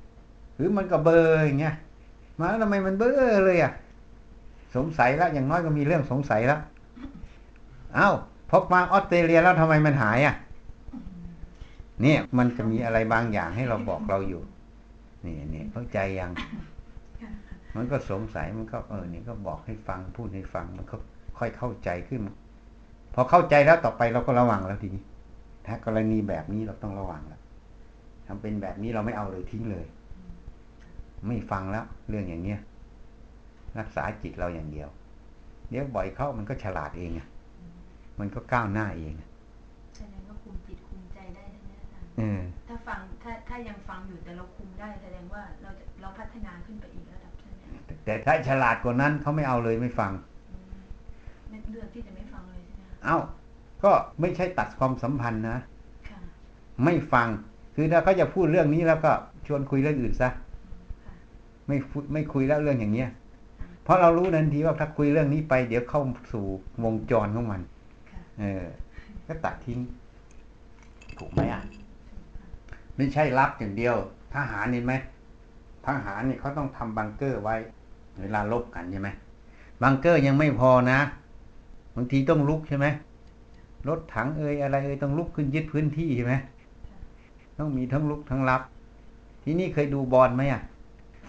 [0.03, 1.75] ๆหรือมันก็เบออย่างเงี้ย
[2.39, 3.73] มาแล้วทำไมมันเบลอเลยอะ่ะ
[4.77, 6.61] สงสัยแล้วอย่างน้อยก็มีเรื่องสงสัยแล้ว
[7.95, 8.11] เอ้า
[8.51, 10.35] พบมาออสเตรเลียแล้วทำไมมันหายอะ่ะ
[12.03, 14.43] เนี่ยมันจะมีอะไรบางอย่างให้เราบอกเราอยู่
[15.25, 16.31] นี่นี่เข้าใจยัง
[17.77, 20.97] มันก็สงสัยมันก็เออนี่ก็บอกให้ฟังพูดให้ฟังมันก็
[21.39, 22.21] ค่อยเข้าใจขึ้น
[23.15, 25.03] พอเข้าใจแล้วต่อไปเราก็ระวังแล้วทีนี้
[25.67, 27.41] ถ้ากรณีแบบนี้เราต้องระวังแล้ว
[28.27, 29.87] ทำเป็นแบบนี้เราไม่เอาเลยทิ้งเลย
[31.27, 32.61] ไม่ฟังแล้วเรื่องอย่างเนี้ย
[33.79, 34.89] รักษาจิตเราอย่างเดียว
[35.71, 37.29] เดี๋ยวบ่อยเข้ามันก็ฉลาดเองอะ
[38.21, 39.29] มันก็ก้าวหน้าเองอะ
[39.97, 47.32] แสดงว่าคุมจิตคุมใจได้ใช่ไหมอาจารย์เออถ้าฟังถ้าถ้ายังฟังอยู่แต่เราคุมได้แสดงว่าเราจะเราพัฒนาขึ้นไปอีกระดับใช่ไหมคะ
[48.05, 50.13] แต่ถ้าฉลาดกว่านั้นเขาไม่เอาเลยไม่ฟัง
[50.53, 50.65] อืม
[51.51, 53.19] ไม่เลือกที่จะไม่ฟังเลยใช่ไหมคะเอ้า
[53.85, 55.59] ก็ไม่ใช่ตัดความสัมพันธ์นะ
[56.09, 56.19] ค่ะ
[56.85, 57.29] ไม่ฟัง
[57.75, 59.13] คือถ้าเขาจะพูดเรื่องนี้แล้วก็
[59.47, 60.31] ชวนคุยเรื่องอื่นซะ
[61.05, 61.15] ค่ะ
[61.69, 63.11] ไม่พูดไม่คุยแล้วเรื่องอย่างเงี้ย
[63.85, 66.45] เพราะเรารู้ทันทีว่าถ้าคุยเรื่องนี้ไป เดี๋ยวเข้าสู่
[66.85, 67.61] วงจรของมัน
[68.11, 68.65] ค่ะเออ
[69.27, 69.81] ก็ตัดทิ้ง
[71.19, 71.63] ถูกไหมอะ
[72.97, 73.97] ไม่ใช่รับอย่างเดียว
[74.35, 74.95] ทหารเห็นไหม
[75.87, 77.57] ทหารเนี่ยเขาต้องทำบังเกอร์ไว้
[78.21, 79.09] เวลาลบกันใช่ไหม
[79.83, 80.99] บังเกอร์ยังไม่พอนะ
[81.97, 82.87] บางทีต้องลุกใช่ไหม
[83.89, 86.35] รถถังเอ่ยอะไรเอ่ยต้องลุกขึ้นยึดพื้นที่ใช่ไหม
[87.59, 88.63] ต้องมีทั้งลุกทั้งรับ
[89.43, 90.63] ที่นี้เคยดูบอลไหมอะ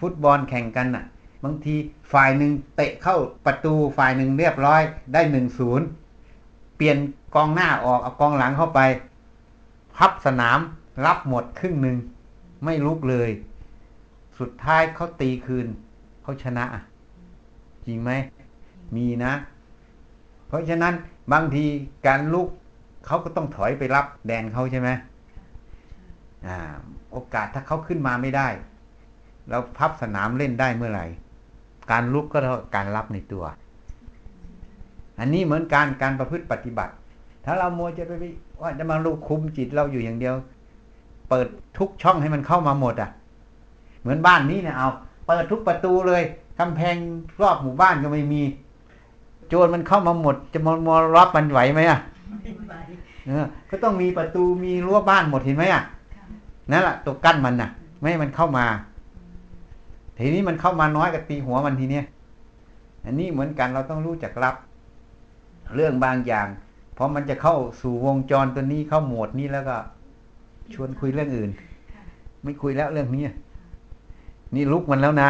[0.00, 1.04] ฟุตบอลแข่งกันอะ
[1.44, 1.74] บางที
[2.12, 3.16] ฝ่ายหนึ่งเตะเข้า
[3.46, 4.82] ประตูฝ่ายหนึ่งเรียบร้อย
[5.12, 5.86] ได้หนึ่งศูนย์
[6.76, 6.98] เปลี่ยน
[7.34, 8.80] กองหน้าออกเอากองหลังเข้าไป
[9.96, 10.58] พับสนาม
[11.06, 11.96] รับหมดครึ่งหนึ่ง
[12.64, 13.30] ไม่ลุกเลย
[14.38, 15.66] สุดท้ายเขาตีคืน
[16.24, 16.82] เขาชนะอะ
[17.86, 18.10] จริงไหม
[18.96, 19.32] มีนะ
[20.48, 20.94] เพราะฉะนั้น
[21.32, 21.64] บางที
[22.06, 22.48] การลุก
[23.06, 24.88] เขาก็ต้องถอยไปรับแดนเขาใช่ไหม
[26.46, 26.58] อ่า
[27.12, 28.48] โอกาสถ้าเขาขึ้นมาไม่ได้
[29.50, 31.06] เราพับสนามเล่นได้เมื่อไหร่
[31.90, 33.44] การลุกก็เท่ากับการรับในตัว
[35.18, 36.92] อันนี้เหมือนการการประพฤติปฏิบัติ
[37.44, 38.12] ถ้าเรามัวจะไป
[38.60, 40.34] ว่าจะมาลูกคุมจิตเราอยู่อย่างเดียว
[41.28, 41.46] เปิด
[41.78, 43.10] ทุกช่องให้มันเข้ามาหมดอะ
[44.00, 44.88] เหมือนบ้านนี้เนี่ยเอา
[45.26, 46.22] เปิดทุกประตูเลย
[46.58, 46.96] กำแพง
[47.42, 48.42] รอบหมู่บ้านก็ไม่มี
[49.48, 51.98] โจรมันเข้ามาหมด จะมามอรับมันไหวไหมอะ
[52.42, 52.74] ไม่ไหว
[53.26, 55.82] เออก็ต้องมีประตูมีรั้วบ้านหมดเห็นไหมอะ
[56.14, 56.24] ค่ะ
[56.70, 58.66] นั่นแหละตัวกั้นมันน่ะ ไม่ให้มันเข้ามา
[60.18, 62.04] ทีนี้มันเข้ามาน้อยกับตีหัวมันทีเนี้ย
[63.04, 64.54] อันนี้เหมือนกันเราต้องรู้จักรับ
[65.74, 66.46] เรื่องบางอย่าง
[66.96, 69.76] พอมันจะเข้าสู่วงจรตัวนี้เข้าโหมดนี้แล้วก็
[70.74, 71.50] ชวนคุยเรื่องอื่น
[71.92, 72.02] ค่ะ
[72.42, 73.22] ไม่คุยแล้วเรื่องนี้
[74.56, 75.28] นี่ลุกมันแล้วนะ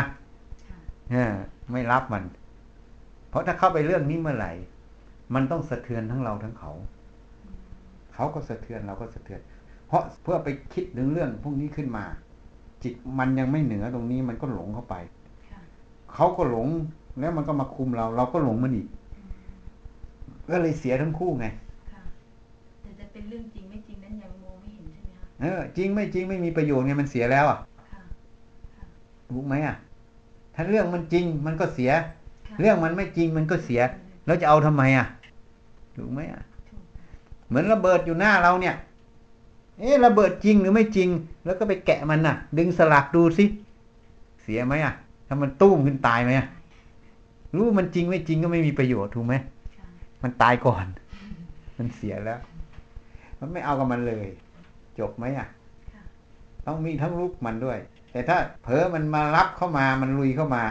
[0.68, 0.78] ค่ะ
[1.10, 1.34] เออ
[1.72, 2.24] ไม่รับมัน
[3.28, 4.52] เพราะถ้าเข้าไปเรื่องนี้เมื่อไหร่
[5.34, 6.72] มันต้องสะเทือนทั้งเราทั้งเขา
[8.14, 9.40] เขาก็สะเทือนเราก็สะเทือน
[9.88, 12.04] เพราะเพื่อไปคิดถึงเรื่องพวกนี้ขึ้นมา
[12.82, 14.94] จิตมันยังไม่เหนือตรงนี้มันก็หลงเข้าไป
[15.50, 15.60] ค่ะ
[16.14, 16.68] เขาก็หลง
[17.20, 18.88] แล้วมันก็มาคุมเรา เราก็หลงมันอีก
[20.50, 21.46] ก็เลยเสียทั้งคู่ไง
[21.92, 22.02] ค่ะ
[22.82, 27.58] แต่จะเป็นเรื่องจริงไม่จริงนั้นยังมองไม่เห็นใช่ไหมคะเออจริงไม่จริงไม่มีประโยชน์ไงมันเสียแล้วอะ
[29.24, 29.76] ค่ะรู้ไหมอะ
[30.54, 31.90] ถ้าเรื่องมันจริงมันก็เสีย
[32.48, 33.80] ค่ะเรื่องมันไม่จริงมันก็เสีย
[34.26, 35.06] แล้วจะเอาทำไมอะ
[35.98, 36.82] รู้ไหมอะ ถูก
[37.48, 38.74] เหมือนระเบิดอยู่หน้าเราเนี่ย
[39.78, 41.08] เอ๊ะระเบิดจริงหรือไม่จริง
[41.44, 43.44] แล้วก็ไปแกะมันน่ะ ดึงสลักดูสิ
[44.42, 44.94] เสียไหมอะ
[45.28, 46.46] ถ้ามันตุ้มขึ้นตายไหมอะ
[47.56, 49.34] รู้มันจริงไม่จริงก็ไม่มีประโยชน์ถูกไหม
[49.78, 49.86] ค่ะ
[50.22, 50.84] มันตายก่อน
[51.78, 52.40] มันเสียแล้ว
[53.38, 54.26] มันไม่เอากับมันเลย
[54.98, 55.48] จบไหมอะ
[55.94, 56.02] ค่ะ
[56.66, 57.78] ต้องมีทั้งลุกมันด้วย
[58.14, 60.64] แต่ถ้าเผลอมันมารับเข้ามามันลุยเข้ามา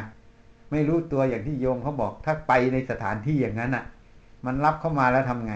[0.72, 3.86] ไม่รู้ตัวอย่างที่โยมเขาบอก ถ้าไปในสถานที่อย่างนั้นอะ
[4.46, 5.56] มันรับเข้ามาแล้วทำไง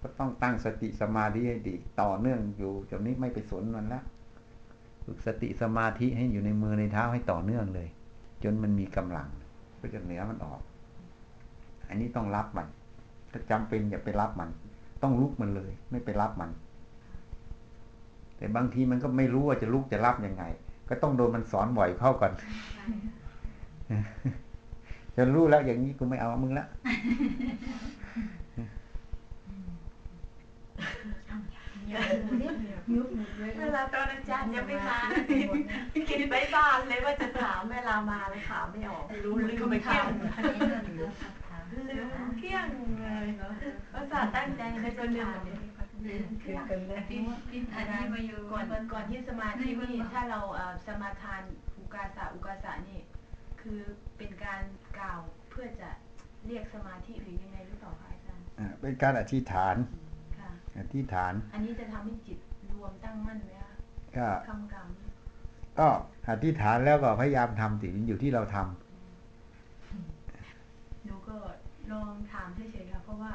[0.00, 4.04] ก็ต้องตั้งสติสมาธิให้ดี ต่อเนื่องอยู่จนนี้ไม่ไปสนมันแล้ว
[5.04, 7.88] ฝึกสติสมาธิให้อยู่ในมือในเท้าให้ต่อเนื่องเลย
[8.44, 9.28] จนมันมีกำลัง
[9.80, 10.60] ก็จะเหนือมันออก
[11.88, 12.66] อันนี้ต้องรับมัน
[13.32, 14.50] ถ้าจำเป็นอย่าไปรับมัน
[15.02, 16.50] ต้องลุกมันเลย ไม่ไปรับมัน
[18.36, 20.44] แต่บางทีมันก็ไม่รู้ว่าจะลุกจะรับยังไง
[20.88, 22.32] ก็ต้องโดนมันสอนบ่อยเข้าก่อน
[25.16, 26.66] จนรู้แล้วอย่างนี้กูไม่เอามึงละ
[31.92, 31.94] ย
[32.92, 34.98] ยุบหมดเลยเวลาตอนอาจารย์ยังไม่มา
[36.08, 40.06] คิดไปบ้านเลยว่าจะถามเวลามาเลยถามไม่ออกรู้ลืมไปเกลี้ยง
[41.88, 42.66] ลืมเกี้ยง
[43.02, 43.26] เลย
[43.92, 45.28] ภาษาห์ตั้งใจในจะลืม
[46.04, 51.42] คือกันเลยพี่พี่อันนี้มาอยู่ก่อนก่อนที่สมาธินี่ถ้าเราเอ่อสมาทาน
[51.78, 53.00] อุกาสะอุกาสะนี่
[53.60, 53.80] คือ
[54.16, 54.62] เป็นการ
[54.98, 55.88] กล่าวเพื่อจะ
[56.46, 59.76] เรียกสมาธิหรือยังไงหรือเปล่าคะอาจารย์อ่าเป็นการอธิษฐาน
[60.38, 62.38] ค่ะอธิษฐาน อันนี้จะทำให้จิต
[62.74, 63.72] รวมตั้งมั่นไหมคะ
[64.16, 64.86] ก็คำกรรม
[65.78, 65.88] ก็
[66.28, 68.64] อธิษฐานแล้วก็พยายามทำสิอยู่ที่เราทำ
[71.04, 71.36] หนูก็
[71.92, 73.32] ลองถามเฉยๆค่ะเพราะว่า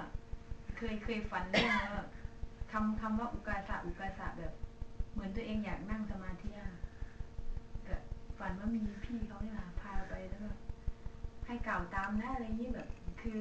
[0.77, 2.03] เคยเคยฝันเรื่องว่า
[2.71, 4.53] คำคำว่าอุกาสะอุกาสะแบบ
[5.13, 6.69] เหมือนตัวเองอยากนั่งสมาธิอะ
[7.83, 7.95] แต่
[8.37, 10.57] ฝันว่ามีพี่เขาเนี่ยค่ะพาไปแล้วแบบ
[11.45, 12.87] ให้กล่าวตามนะอะไรอย่างนี้แบบ
[13.21, 13.39] คือ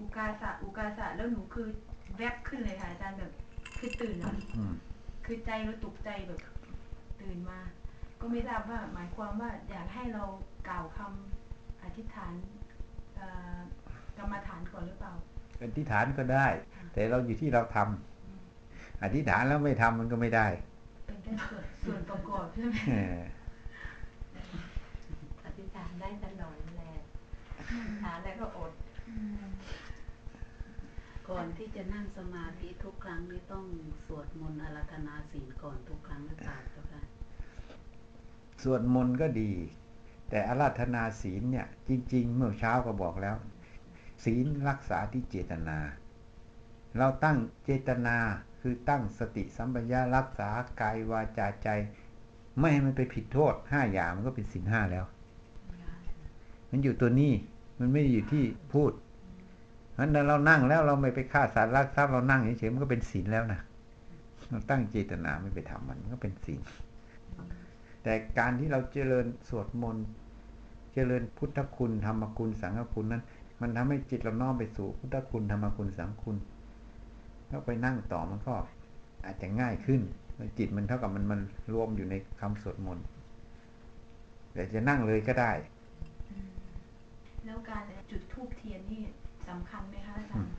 [0.00, 1.68] อุกาสะอุกาสะแล้วหนูคือ
[2.16, 3.32] แวบขึ้นเลยค่ะอาจารย์แบบ
[3.78, 4.74] คือตื่นแล้วอืม
[5.24, 6.40] คือใจเราตกใจแบบ
[7.20, 7.60] ตื่นมา
[8.20, 10.24] ก็ไม่ทราบว่า หมายความว่า อยากให้เรา
[10.68, 12.32] กล่าวคำอธิษฐาน
[13.16, 13.58] เอ่อ
[14.18, 15.12] กรรมฐานก่อนหรือเปล่า
[15.62, 16.46] อธิษฐานก็ได้
[16.92, 18.09] แต่เราอยู่ที่เราทำ
[19.02, 20.46] อธิษฐานแล้วไม่ทำมันก็ไม่ได้
[21.06, 23.20] เป็นแค่ส่วนส่วนประกอบใช่ไหมเออ
[25.44, 26.92] อธิษฐานได้ตลอดแหละ
[28.04, 28.72] ฐานแล้วก็อด
[31.28, 33.64] ก่อนที่จะนั่งสมาธิทุกครั้งนี่ต้อง
[34.06, 37.02] สวดมนต์อารัธนาศีลก่อนทุกครั้งหรือเปล่าเจ้าค่ะ
[38.62, 39.52] สวดมนต์ก็ดี
[40.30, 43.36] แต่อาราธนาศีลเนี่ย จริง ๆ เมื่อเช้าก็บอกแล้ว
[44.24, 45.78] ศีลรักษาที่เจตนา
[46.98, 48.16] เราตั้งเจตนา
[48.60, 50.48] คือตั้งสติสัมปชัญญะรักษา
[50.80, 51.68] กายวาจาใจ
[52.58, 55.04] ไม่ให้มันไปผิดโทษห้าอย่างมันก็เป็นศีลห้าแล้ว
[56.70, 57.32] มันอยู่ตัวนี้
[57.78, 58.92] มันไม่ได้อยู่ที่พูด
[59.92, 63.60] เพราะนั้นเรานั่งแล้วเราไม่ไปฆ่าสัตว์รักทรัพย์เรานั่งเฉยๆมันก็เป็นศีลแล้วนะ
[64.48, 66.60] เราตั้งเจตนาไม่ไปทำมันมันก็เป็นศีล
[68.02, 70.06] แต่การที่เราเจริญสวดมนต์
[70.94, 73.22] เจริญพุทธคุณธรรมคุณสังฆคุณนั้น
[73.60, 76.36] มันทำให้จิตเราน้อมไปสู่พุทธคุณธรรมคุณสังฆคุณ
[77.50, 78.54] แล้วไปนั่งต่อมันก็
[79.24, 80.00] อาจจะง่ายขึ้น
[80.58, 81.40] จิตมันเท่ากับมันมัน
[81.72, 83.04] รวมอยู่ในคำสวดมนต์
[84.52, 85.52] แต่จะนั่งเลยก็ได้
[87.46, 89.02] แล้วการจุดธูปเทียนนี่
[89.48, 90.52] สำคัญไหมคะอาจารย์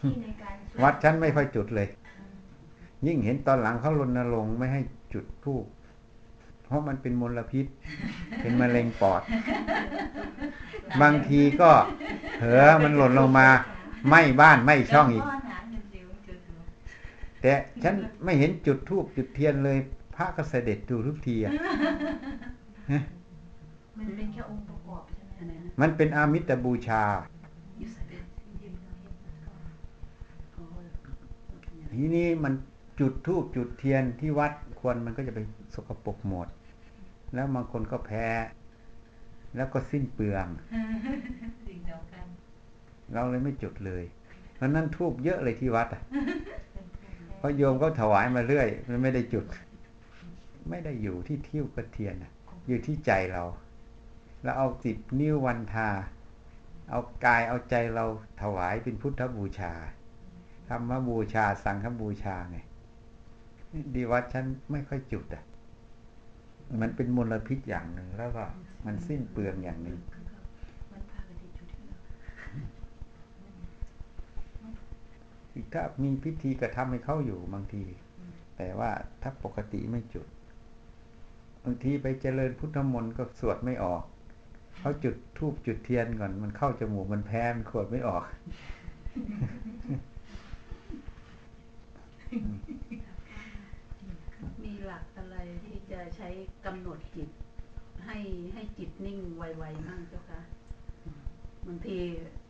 [0.00, 2.34] ที่ในการสดวัดฉันไม่ค่อยจุดเลยอืม
[3.06, 4.80] ยิ่งเห็นตอนหลังเขารณรงค์ไม่ให้
[5.14, 5.64] จุดธูป
[6.64, 7.66] เพราะมันเป็นมลพิษ
[8.42, 9.22] เป็นมะเร็งปอด
[11.02, 11.70] บางทีก็
[12.38, 13.48] เผลอมันหล่นลงมา
[14.08, 15.24] ไหม้บ้านไหม้ช่องอีก
[17.42, 19.78] แต่ฉันไม่เห็นจุดธูปจุดเทียนเลย
[20.14, 21.52] พระก็เสด็จดูทุกทีอะ
[23.98, 27.04] มันเป็นแค่องค์ประกอบใช่ไหมอันไหนนะมันเป็นอามิตบูชา
[27.80, 28.24] ยูสเปน
[30.54, 30.86] โอ้ย
[31.94, 32.54] ทีนี้มัน
[33.00, 35.38] จุดธูปจุดเทียนที่วัดควรมันก็จะไป
[35.74, 36.48] สกปรกหมด
[37.34, 38.26] แล้วบางคนก็แพ้
[39.56, 40.46] แล้วก็สิ้นเปลือง
[41.68, 42.26] สิ่งเดียวกัน
[43.12, 44.04] เราเลยไม่จุดเลย
[44.56, 46.02] เพราะนั้นทูบเยอะเลยที่วัดอะ
[46.72, 46.75] เพ
[47.46, 49.44] ราะโยมก็ถวายมาเรื่อย มันไม่ได้จุด
[50.70, 52.32] ไม่ได้อยู่ที่ทิวกระเทียนนะ
[52.68, 53.44] อยู่ที่ใจเรา
[54.42, 55.88] แล้วเอาสิบนิ้ววันทา
[56.90, 58.04] เอากายเอาใจเรา
[58.42, 59.72] ถวายเป็นพุทธบูชา
[60.68, 62.58] ธรรมบูชา สังฆบูชาไง
[63.94, 65.44] ดีวัดฉันไม่ค่อยจุดอะ
[66.80, 68.44] มันเป็นมลพิษอย่างหนึ่งแล้วก็
[68.84, 69.98] มันสิ้นเปลืองอย่างหนึ่ง
[70.92, 71.98] มันพากันที่จุดที่เรา
[75.72, 77.84] ถ้ามีพิธีกระทำให้เขาอยู่บางที
[78.56, 78.90] แต่ว่า
[79.22, 80.26] ถ้าปกติไม่จุด
[81.64, 84.02] บางทีไปเจริญพุทธมนต์ก็สวดไม่ออก
[84.78, 88.24] เขาจุดทูบจุดเทียนก่อน มันเข้าจมูกมันแพ้มันขวดไม่ออก
[94.62, 96.28] มีหลักอะไรที่จะใช้
[96.64, 97.28] กำหนดจิต
[98.06, 98.18] ให้
[98.54, 100.40] ให้จิตนิ่งไวๆมั่งเจ้าคะ
[101.66, 101.98] บางที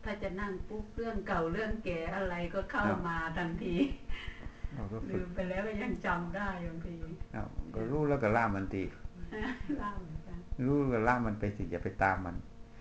[0.07, 3.75] ถ้าจะนั่งปุ๊บเรื่องเก่าเรื่องแก่อะไรก็เข้าครับมาทันที
[4.73, 6.95] เราก็ฝึลืกมไปแล้วก็ยังจำได้บางที
[7.33, 7.43] เอา
[7.75, 8.83] ก็รู้แล้วก็ล่ามมันตี
[9.79, 12.35] เล่าเหมือนกันรู้แล้วก็ล่ามมันไปสิอย่าไปตามมัน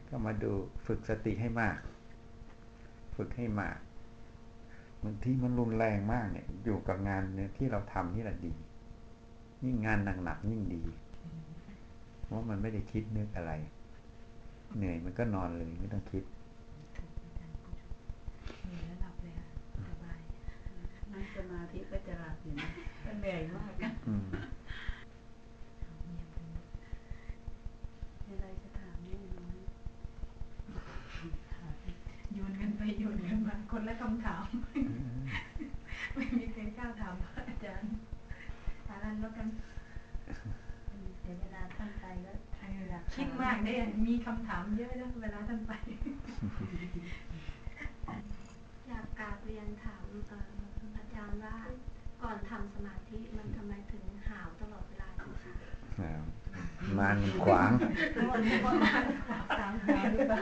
[0.08, 0.52] ก็มาดู
[0.86, 1.76] ฝึกสติให้มาก
[3.16, 3.76] ฝึกให้มาก
[5.04, 8.52] บางทีมันรุนแรงมากเนี่ย อยู่กับงานเนี่ยที่เราทำนี่แหละดี
[9.64, 10.82] ยิ่งงานหนักๆยิ่งดี
[12.24, 13.52] เพราะมันไม่ได้คิดนึกอะไร
[14.76, 16.22] เหนื่อยมันก็นอนเลยไม่ต้องคิด
[18.64, 19.46] เหนื่อยแล้วหลับเลยค่ะ
[19.88, 20.18] สบาย
[21.12, 22.68] นั่งสมาธิก็จะหลับอยู่นะ
[23.04, 24.24] ก็เหนื่อยมากอะอืม
[28.26, 29.56] มีอะไรจะถามแม่น้อย
[32.32, 34.46] โยนกันไปโยนกันมาคนละคำถาม
[36.14, 37.90] ไม่มีใครกล้าถามพระอาจารย์
[38.86, 39.48] ทันแล้วกัน
[41.22, 43.72] เดี๋ยวเวลาท่านไปก็ท่านอยากคิดมากได้
[44.06, 45.72] มีคำถามเยอะนะเวลาท่านไป
[48.88, 50.50] อยากกราบเรียนถามเอ่อ
[50.96, 51.56] อาจารย์ว่า
[52.22, 55.32] ก่อนทำสมาธิมันทำไมถึงหาวตลอดเวลาคะ
[56.00, 56.10] อ่
[56.98, 57.70] มันขวาง
[59.58, 60.40] ตามหาหรือเปล่า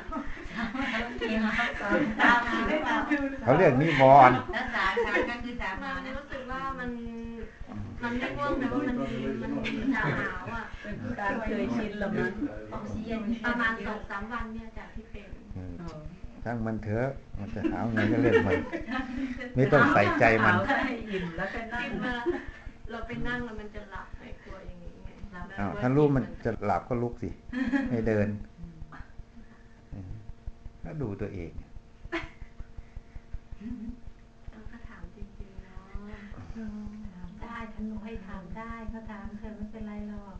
[2.22, 2.96] ตามหาหรือเปล่า
[3.44, 6.90] เขาเรียกนิวรณ์รักษาการก็คือตามมัหานรู้สึกว่ามัน
[8.02, 8.96] มันไม่ง่วงแต่ว่ามัน
[9.42, 9.50] มัน
[9.94, 10.64] จะหาวอะ
[11.20, 12.32] การเคยชินและมั้ง
[12.72, 15.23] ออกซิเจนประมาณสองสามวันเนี่ยจากที่เป็น
[16.44, 18.60] ทั้งมันเถอะ มันจะหาไงก็เรื่องมัน
[19.56, 22.14] ไม่ต้องใส่ใจมันให้อิ่มแล้วก็นั่งคิดว่า
[22.90, 25.08] เราไปนั่งแล้วมันจะหลับไปกลัวอย่างนี้ไง
[25.58, 27.28] อ้าวถ้ารู้มันจะหลับก็ลุกสิ
[27.90, 28.28] ให้เดิน
[29.92, 30.12] อืม
[30.84, 31.52] ก็ดูตัวเอง
[34.50, 35.82] เราก็ถามจริงๆเนาะ
[37.42, 40.36] ได้ท่านให้ถามได้เขาถามเธอไม่เป็นไรหรอก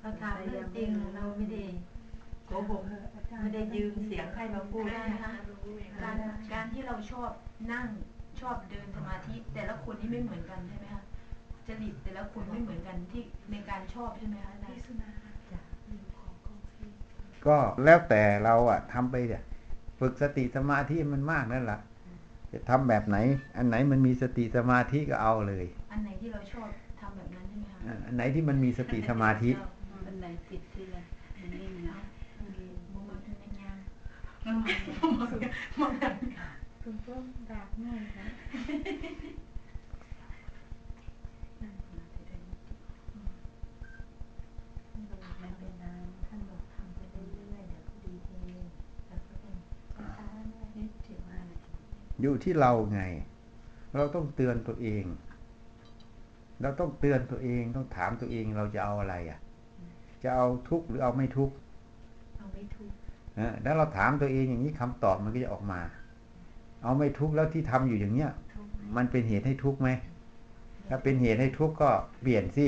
[0.00, 1.62] เขาถามเรื่องจริงเราไม่ได้
[2.52, 2.82] โกหก
[3.40, 6.16] ไม่ได้ยืมเสียงใครมาพูดได้นะนะคะรู้เองการ
[6.52, 7.30] การที่เราชอบ
[7.72, 7.86] นั่ง
[8.40, 11.02] ชอบเดินสมาธิแต่ละคนนี่ไม่เหมือนกันใช่ไหมคะ
[11.66, 15.10] จริตแต่ละคนไม่เหมือนกันที่ในการชอบใช่ไหมคะอาจารพิย์สุนา
[15.52, 16.90] จ้ะอยู่ของกองพี่
[17.46, 19.44] ก็แล้วแต่เราอะทำไปเถอะ
[20.00, 21.80] ฝึกสติสมาธิมันมากนั่นแหละ
[22.52, 23.16] จะทำแบบไหน
[23.56, 26.68] อันไหนมันมีสติสมาธิก็เอาเลย อันไหนที่เราชอบ
[27.00, 29.50] ทำแบบนั้นใช่ไหมคะอ่าอันไหนที่มันมีสติสมาธิ
[30.04, 30.84] เป็นไหนติดที่
[34.46, 36.14] มองกัน
[36.82, 37.14] คุณก็
[37.50, 38.26] ดากหน่อยนะ
[45.40, 45.84] ไม่เป็นไร
[46.26, 47.80] ท่าบอกทำไปเรื่อยนะ
[52.20, 53.02] อยู่ที่เราไง
[53.96, 55.04] เราต้องเตือนตัวเอง
[56.62, 59.38] เราต้องเตือนตัวเองต้องถามตัวเองเราจะเอาอะไรอะ
[60.22, 61.54] จะเอาทุกข์หรือเอาไม่ทุกข์
[62.38, 63.01] เอาไม่ถูกเออ
[63.62, 65.80] แล้วเราถามตัวเองอย่างนี้คำตอบมันก็จะออกมา
[66.82, 68.30] เอาไม่ทุกข์แล้วที่ทำอยู่อย่างเนี้ย
[68.96, 69.88] มันเป็นเหตุให้ทุกข์ไหม
[70.88, 72.66] ถ้าเป็นเหตุให้ทุกข์ก็เปลี่ยนสิ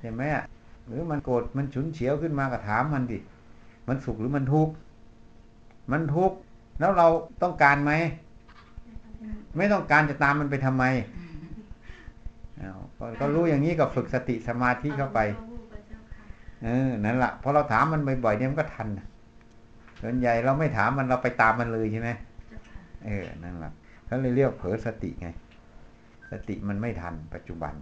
[0.00, 0.44] เห็นไหมอะ
[0.86, 3.18] หรือมันโกรธมันฉุนเฉียวขึ้นมาก็ถามมันดิ
[3.88, 4.72] มันสุขหรือมันทุกข์
[5.92, 6.36] มันทุกข์
[6.80, 7.08] แล้วเรา
[7.42, 7.92] ต้องการไหม
[9.56, 10.84] ไม่ต้องการจะตามมันไปทำไม
[12.60, 15.20] อ้วก็ก็รู้อย่างนี้ก็ฝึกสติสมาธิเข้าไป
[16.62, 19.06] เออนั่นละพอเราถามมันบ่อยๆเนี่ยมันก็ทันน่ะ
[20.00, 22.10] ส่วนใหญ่เราไม่ถามมันเราไปตามมันเลยใช่ไหม
[22.48, 23.72] เจ้าค่ะเออนั่นละ
[24.06, 25.28] เขาเลยเรียกเผลอสติไง
[26.30, 27.74] สติมันไม่ทันปัจจุบัน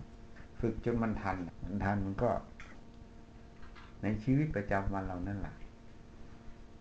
[0.61, 2.31] ฝึกจนมันทัน มันทันมันก็
[4.03, 5.55] ในชีวิตประจำวันเรานั่นแหละ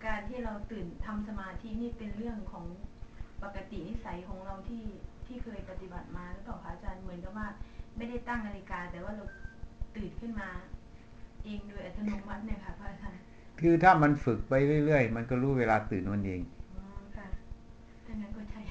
[0.05, 2.65] การที่เราตื่นทำสมาธินี่เป็นเรื่องของ
[3.43, 4.85] ปกตินิสัยของเราที่
[5.25, 7.47] ที่เคยปฏิบัติมาหรือเปล่าคะอาจารย์เหมือนกับว่า
[7.97, 9.25] ไม่ได้ตั้งนาฬิกา แต่ว่าเรา
[9.95, 10.49] ตื่นขึ้นมา
[11.45, 13.21] เองโดยอัตโนมัติเนี่ยค่ะพระอาจารย์
[13.59, 14.53] คือถ้ามันฝึกไป
[14.85, 16.41] เรื่อยๆ มันก็รู้เวลาตื่นมันเอง
[16.75, 16.85] อ๋อ
[17.17, 17.27] ค่ะ
[18.05, 18.61] ถ้างั้นก็ใช่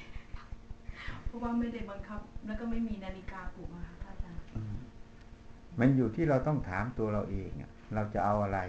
[1.27, 4.43] เพราะว่าไม่ได้บังคับ แล้วก็ไม่มีนาฬิกาปลุกอะค่ะพระอาจารย์
[5.81, 8.61] มันอยู่ที่เราต้องถามตัวเราเองอะเราจะเอาอะไร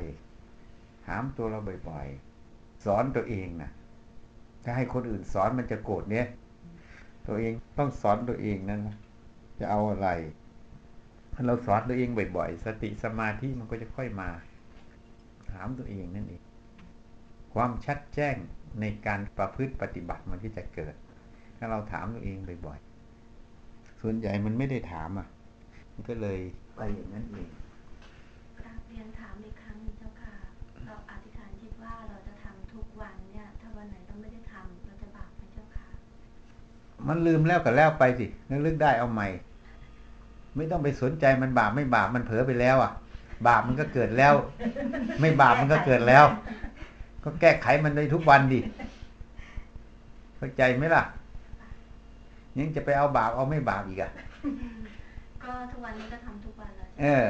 [1.08, 3.72] ถามตัวเราบ่อยๆ สอนตัวเองนะ
[4.64, 6.28] ถ้าให้คนอื่นสอนมันจะโกรธเนี่ย
[7.28, 8.96] ตัวเองต้องสอนตัวเองนั่นนะ
[9.60, 10.10] จะเอาอะไร
[11.40, 14.30] ถ้าเราสอนตัวเองบ่อยๆ สติสมาธิมันก็จะค่อยมา
[15.52, 16.42] ถามตัวเองนั่นเอง
[17.54, 18.36] ความชัดแจ้ง
[18.82, 20.96] ในการประพฤติปฏิบัติมันก็จะเกิด
[21.58, 25.28] ถ้าเราถามตัวเองบ่อยๆ ส่วนใหญ่มันไม่ได้ถามอะ
[25.94, 26.40] มันก็เลย
[26.76, 27.50] ไปอย่างนั้นเอง
[28.60, 30.34] กราบเรียนถามอีกครั้งหนึ่งเจ้าค่ะ
[30.86, 35.88] เราอธิษฐานจิตว่าเราจะทำทุกวันเนี่ย ถ้าวันไหนเราไม่ได้ทำเราจะบาปไหมเจ้าค่ะ
[37.08, 39.30] มันลืมแล้วก็แล้วไปสินึกลึกได้เอาใหม่
[40.60, 42.92] ไม่ต้องไปสนใจมันบาปไม่บาปมันเผลอไปแล้ว อะ
[43.48, 44.34] บาปมันก็เกิดแล้ว
[45.22, 46.26] ไม่บาปมันก็เกิดแล้ว
[47.24, 48.60] ก็แก้ไขมันในทุกวันดิ
[50.38, 51.04] เข้าใจไหมล่ะ
[52.58, 54.12] ยังจะไปเอาบาปเอาไม่บาปอีกอะ
[55.44, 57.28] ก็ทุกวันนี้ก็ทำทุกวันแล้วเออ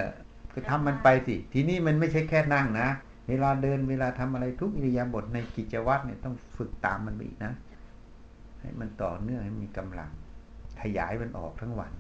[0.54, 2.88] ก็ทำมันไปสิ ทีนี้มันไม่ใช่แค่นั่งนะ
[3.28, 7.54] เวลาเดินเวลาทำอะไรทุกอิริยาบถในกิจวัตรเนี่ยต้องฝึกตามมันไปอีกนะ
[8.62, 10.10] ให้มันต่อเนื่องให้มีกำลัง
[10.82, 11.92] ขยายมันออกทั้งวัน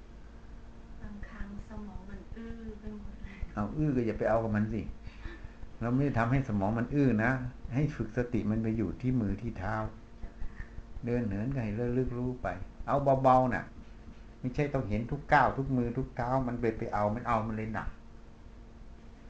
[3.59, 4.81] เอาอื้อก็อย่าไปเอากับมันสิ
[5.81, 7.31] เราไม่ได้ทำให้สมองมันอื้อนะ
[7.73, 9.75] ให้ฝึกสติมันไปอยู่ที่มือที่เท้า
[11.05, 12.47] เดินเหินก็ให้เลิกลึกรู้ไป
[12.87, 13.65] เอาเบาๆน่ะ
[14.39, 17.89] ไม่ใช่ต้องเห็นทุกก้าวทุกมือทุกเท้า มันไปไปเอามันเอามันเลยหนัก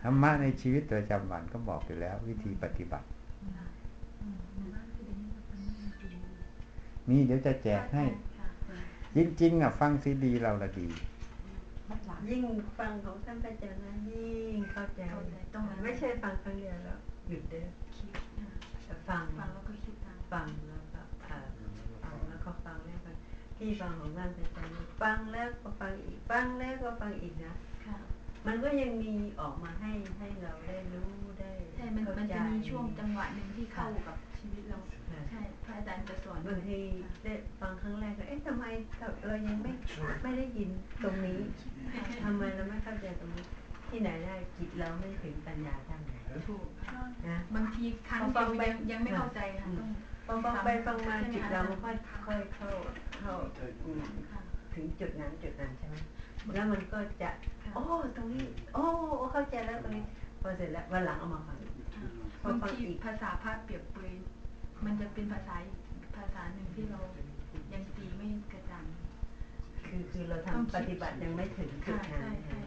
[0.02, 3.08] ธรรมะในชีวิตประจำวันก็บอกไปแล้ว วิธีปฏิบัติ
[7.10, 8.06] มีเดี๋ยวจะแจกให้
[9.16, 10.88] จริงๆอะ ฟังซีดีเราละดี
[12.30, 12.44] ยิ่ง
[12.80, 18.50] ฟังของท่านพระอาจารย์นะยิ่งเข้าใจเข้าใจต้องไม่ใช่ฟังครั้งเดียวแล้วหยุดเด้อคิดอ่า
[18.86, 21.48] แต่ฟังฟังแล้วก็คิดตามฟังแล้วก็เอ่อ
[22.04, 23.12] ฟังแล้วก็ฟังแล้วก็
[23.58, 27.98] ที่ฟังของท่านพระอาจารย์ฟังแล้วก็ฟังอีกฟังแล้วก็ฟังอีกนะค่ะ
[28.48, 31.10] มันก็ยังมีออกมาให้ให้เราได้รู้
[31.40, 34.80] ได้ใช่มันเข้ามันใจจะมีช่วงจังหวะหนึ่งที่เข้ากับ ชีวิตเรา
[35.10, 36.80] ค่ะใช่พระอาจารย์จะสอนบางที
[37.24, 38.66] ได้ฟังครั้งแรกก็เอ๊ะทำไม
[39.28, 39.72] เรายังไม่
[40.24, 40.70] ไม่ได้ยิน
[41.04, 41.40] ตรงนี้
[42.24, 43.46] ทำไมเราไม่เข้าใจตรงนี้
[43.90, 46.14] ที่ไหนได้จิตเราไม่ถึงปัญญาท่านไหน
[46.48, 49.92] ถูกค่ะนะบางทีครั้งพอฟัเดีงยวไปยังยังไม่เข้าใจค่ะอืม
[50.28, 52.70] ต้องพอฟังไปฟังมาใช่ไหจิตคะเราค่อยค่อยเข้า
[53.22, 53.34] เข้า
[53.84, 54.40] อืมค่ะ
[54.74, 55.96] ถึงจุดนั้นจุดนั้นใช่ไหม
[56.54, 57.30] แล้วมันก็จะ
[57.64, 57.84] ค่ะโอ้
[58.18, 58.84] ตรงนี้ โอ้
[59.32, 60.06] เข้าใจแล้วตรงนี้
[60.42, 62.04] พอเสร็จแล้ววันหลังเอามาฟังอีกค่ะ
[62.42, 64.16] พอบางฟังทีอีกภาษาพระเปรียบเปรย
[64.86, 65.78] มันจะเป็นภาษาอีก
[66.16, 67.00] ภาษาหนึ่งที่เรา
[67.74, 68.86] ยังตีไม่กระจ่าง
[69.88, 72.58] คือคือเราทำปฏิบัติยังไม่ถึงจุดนั้นใช่ใช่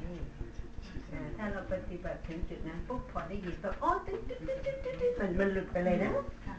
[1.13, 6.11] อ่าถ้าเราปฏิบัติถึงจุดนั้นปุ๊บพอได้ยินปุ๊บโอ้ตึ๊ดตึ๊ดตึ๊ดตึ๊ดตึ๊ดตึ๊ดมันมันหลุดไปเลยนะ
[6.47, 6.57] ค่ะ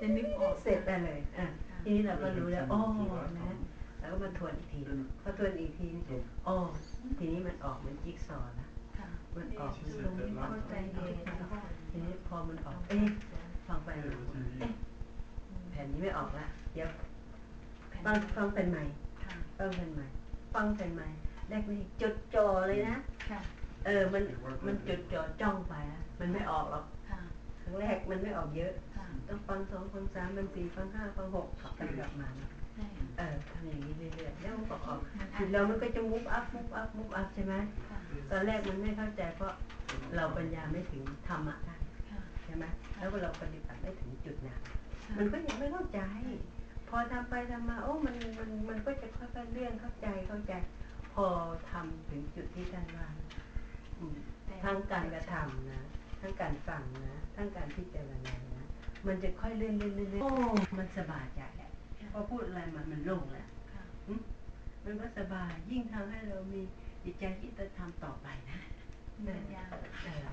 [0.00, 1.46] จะนึกออกเสร็จไปเลยอะ
[1.82, 2.80] ทีนี้เราก็รู้แล้วอ๋อ
[3.40, 3.50] นะ
[4.00, 4.80] แล้วก็มาทวนอีกที
[5.22, 5.88] พอทวนอีกที
[6.46, 6.54] อ๋อ
[7.18, 11.58] ทีนี้มันออกเหมือนจิ๊กซอว์นะค่ะมันออกเหมือนตรงนี้เข้าใจดีแล้วก็
[11.90, 13.06] ทีนี้พอมันออกเอ๊ะ
[13.66, 16.88] ฟังไปเอ๊ะแผ่นนี้ไม่ออกละเดี๋ยว
[17.88, 18.84] แผ่นฟังฟังเป็นใหม่
[19.22, 20.06] ค่ะฟังเป็นใหม่
[20.54, 21.08] ฟังเป็นใหม่
[21.48, 22.96] แรกนี่จดจ่อเลยนะ
[23.30, 23.40] ค่ะ
[23.86, 24.22] เออมัน
[24.66, 27.20] มันจดจ่อจ้องไปอะมันไม่ออกหรอกค่ะ
[27.60, 32.28] ครั้งแรกมันไม่ออกเยอะค่ะต้องฟังสองฟังสามฟังสี่ฟังห้าฟังหกขับไปกลับมา
[32.74, 32.86] ใช่
[33.18, 37.54] เออทำอย่างนี้เรื่อยๆแล้วมันก็ออกมันจิตเรามันก็จะมุฟอัพมุฟอัพมุฟอัพใช่ไหม
[37.88, 37.98] ค่ะ
[38.30, 39.52] ตอนแรกมันไม่เข้าใจเพราะ
[40.16, 41.76] เราปัญญาไม่ถึงธรรมะได้
[42.10, 42.64] ค่ะใช่ไหม
[42.96, 44.60] แล้วเราปฏิบัติไม่ถึงจุดนั้น
[45.16, 46.00] มันก็ยังไม่เข้าใจ
[46.88, 50.52] พอทำไปทำมา โอ้มันมันมันก็จะค่อยๆเลื่อนเข้าใจเข้าใจ
[51.14, 51.26] พอ
[51.70, 53.08] ทำถึงจุดที่ท่านว่า
[53.98, 54.18] อืม
[54.64, 55.82] ทั้งการกระทำนะ
[56.20, 58.66] ทั้งการฟังนะทั้งการพิจารณานะ
[59.06, 60.32] มันจะค่อยเลื่อนเลื่อนเลื่อนเลื่อนโอ้
[60.78, 61.70] มันสบายใจแหละ
[62.12, 63.82] พอพูดอะไรมันมันโล่งแล้วค่ะ
[64.84, 66.62] มันก็สบายยิ่งทำให้เรามี
[67.04, 68.58] จิตใจที่จะทำต่อไปนะ
[69.14, 69.64] มีปัญญา
[70.04, 70.26] เออ